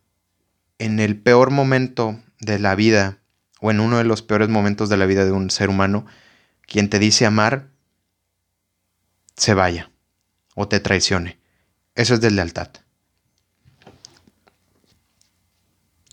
[0.80, 3.20] en el peor momento de la vida,
[3.60, 6.06] o en uno de los peores momentos de la vida de un ser humano,
[6.66, 7.70] quien te dice amar,
[9.36, 9.92] se vaya
[10.56, 11.40] o te traicione.
[11.96, 12.70] Eso es deslealtad.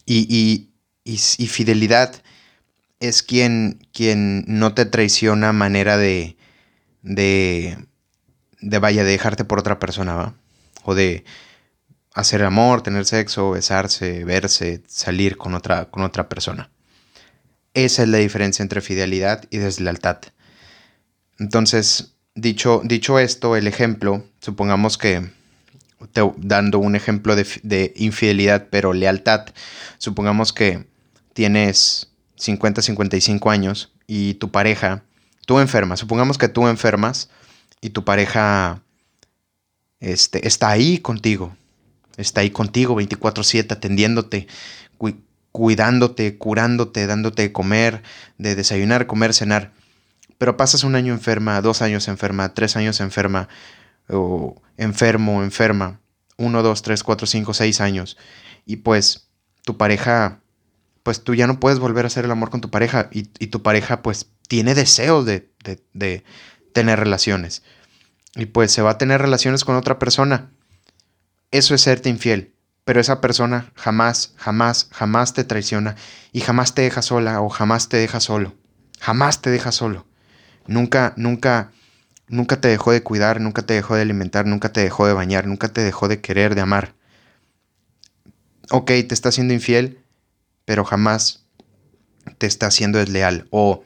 [0.05, 0.66] Y, y,
[1.07, 2.15] y, fidelidad
[2.99, 6.37] es quien, quien no te traiciona manera de,
[7.03, 7.79] de,
[8.61, 10.35] de vaya, de dejarte por otra persona, ¿va?
[10.83, 11.25] O de
[12.13, 16.71] hacer amor, tener sexo, besarse, verse, salir con otra, con otra persona.
[17.75, 20.19] Esa es la diferencia entre fidelidad y deslealtad.
[21.39, 25.31] Entonces, dicho, dicho esto, el ejemplo, supongamos que,
[26.39, 29.47] dando un ejemplo de infidelidad, pero lealtad,
[29.99, 30.87] supongamos que
[31.37, 35.05] tienes 50, 55 años y tu pareja
[35.45, 37.29] tú enfermas, supongamos que tú enfermas
[37.83, 38.83] y tu pareja
[40.01, 41.55] este, está ahí contigo,
[42.17, 44.47] está ahí contigo 24/7 atendiéndote,
[45.53, 48.03] cuidándote, curándote, dándote de comer,
[48.39, 49.73] de desayunar, comer, cenar.
[50.39, 53.49] Pero pasas un año enferma, dos años enferma, tres años enferma,
[54.09, 56.01] o enfermo, enferma,
[56.39, 58.17] uno, dos, tres, cuatro, cinco, seis años.
[58.65, 59.29] Y pues
[59.65, 60.41] tu pareja,
[61.07, 63.63] pues tú ya no puedes volver a hacer el amor con tu pareja y, tu
[63.63, 65.49] pareja pues tiene deseos de,
[66.73, 67.63] tener relaciones.
[68.35, 70.51] Y pues se va a tener relaciones con otra persona.
[71.53, 72.57] Eso es serte infiel.
[72.85, 75.95] Pero esa persona jamás, jamás, jamás te traiciona
[76.33, 78.57] y jamás te deja sola o jamás te deja solo.
[78.99, 80.07] Jamás te deja solo.
[80.67, 81.71] Nunca, nunca,
[82.27, 85.47] nunca te dejó de cuidar, nunca te dejó de alimentar, nunca te dejó de bañar,
[85.47, 86.97] nunca te dejó de querer, de amar.
[88.71, 90.01] Ok, te está siendo infiel,
[90.67, 91.47] pero jamás
[92.37, 93.47] te está siendo desleal.
[93.51, 93.85] O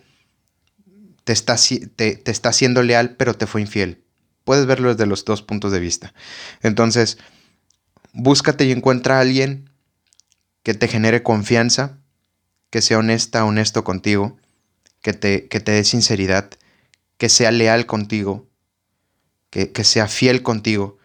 [1.23, 1.55] te está,
[1.95, 4.03] te, está siendo leal, pero te fue infiel.
[4.43, 6.13] Puedes verlo desde los dos puntos de vista.
[6.63, 7.19] Entonces,
[8.13, 9.71] búscate y encuentra a alguien
[10.65, 11.99] que te genere confianza,
[12.71, 14.39] que sea honesta, honesto contigo,
[15.03, 16.51] que te, que te dé sinceridad,
[17.19, 18.49] que sea leal contigo,
[19.51, 20.99] que, sea fiel contigo,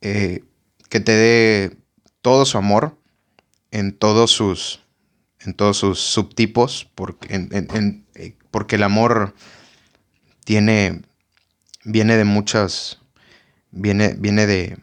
[0.00, 0.44] eh,
[0.88, 1.76] que te dé
[2.22, 2.98] todo su amor
[3.74, 4.80] en todos sus,
[5.40, 7.26] en todos sus subtipos, porque
[8.14, 9.34] eh, porque el amor
[10.44, 11.02] tiene,
[11.82, 13.00] viene de muchas,
[13.72, 14.78] viene, viene de,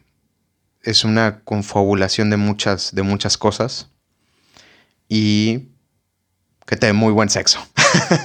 [0.84, 3.88] es una confabulación de muchas, de muchas cosas
[5.08, 5.70] y
[6.66, 7.66] que te dé muy buen sexo,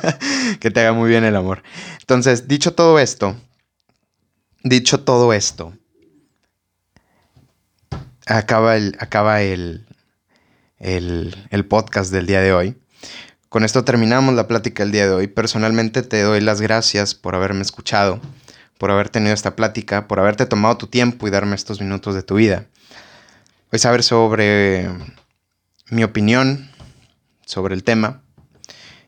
[0.60, 1.62] que te haga muy bien el amor.
[2.00, 3.36] Entonces, dicho todo esto,
[4.64, 5.74] dicho todo esto,
[8.26, 9.85] acaba el, acaba el,
[10.78, 12.76] el, el podcast del día de hoy.
[13.48, 15.26] Con esto terminamos la plática del día de hoy.
[15.28, 18.20] Personalmente te doy las gracias por haberme escuchado,
[18.78, 22.22] por haber tenido esta plática, por haberte tomado tu tiempo y darme estos minutos de
[22.22, 22.66] tu vida.
[23.70, 24.88] Voy a saber sobre
[25.90, 26.70] mi opinión
[27.46, 28.22] sobre el tema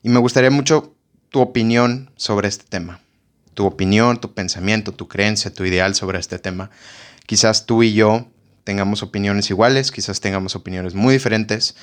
[0.02, 0.94] y me gustaría mucho
[1.30, 3.00] tu opinión sobre este tema.
[3.54, 6.70] Tu opinión, tu pensamiento, tu creencia, tu ideal sobre este tema.
[7.26, 8.28] Quizás tú y yo
[8.68, 11.74] tengamos opiniones iguales, quizás tengamos opiniones muy diferentes,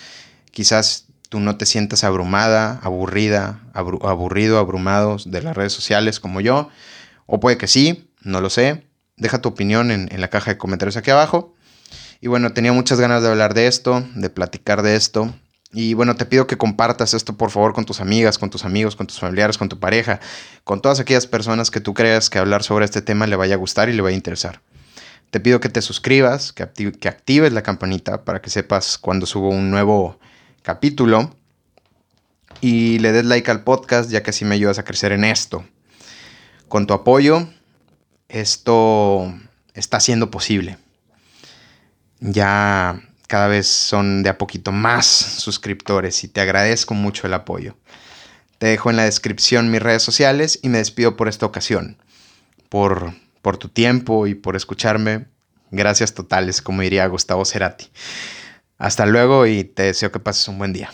[0.52, 6.70] quizás tú no te sientas abrumada, aburrida, aburrido, abrumado de las redes sociales como yo.
[7.26, 8.86] O puede que sí, no lo sé.
[9.18, 11.56] Deja tu opinión en, en la caja de comentarios aquí abajo.
[12.22, 15.34] Y bueno, tenía muchas ganas de hablar de esto, de platicar de esto.
[15.74, 18.96] Y bueno, te pido que compartas esto por favor con tus amigas, con tus amigos,
[18.96, 20.20] con tus familiares, con tu pareja,
[20.64, 23.58] con todas aquellas personas que tú creas que hablar sobre este tema le vaya a
[23.58, 24.62] gustar y le vaya a interesar.
[25.36, 29.70] Te pido que te suscribas, que, actives la campanita para que sepas cuando subo un
[29.70, 30.18] nuevo
[30.62, 31.36] capítulo
[32.62, 35.66] y le des like al podcast ya que así me ayudas a crecer en esto.
[36.70, 37.50] Con tu apoyo,
[38.30, 39.38] esto
[39.74, 40.78] está siendo posible.
[42.22, 47.76] Ya cada vez son de a poquito más suscriptores y te agradezco mucho el apoyo.
[48.58, 51.98] Te dejo en la descripción mis redes sociales y me despido por esta ocasión.
[52.70, 53.14] Por,
[53.46, 55.28] por tu tiempo y por escucharme.
[55.70, 57.86] Gracias totales, como diría Gustavo Cerati.
[58.80, 60.90] Hasta luego y te deseo que pases un buen día.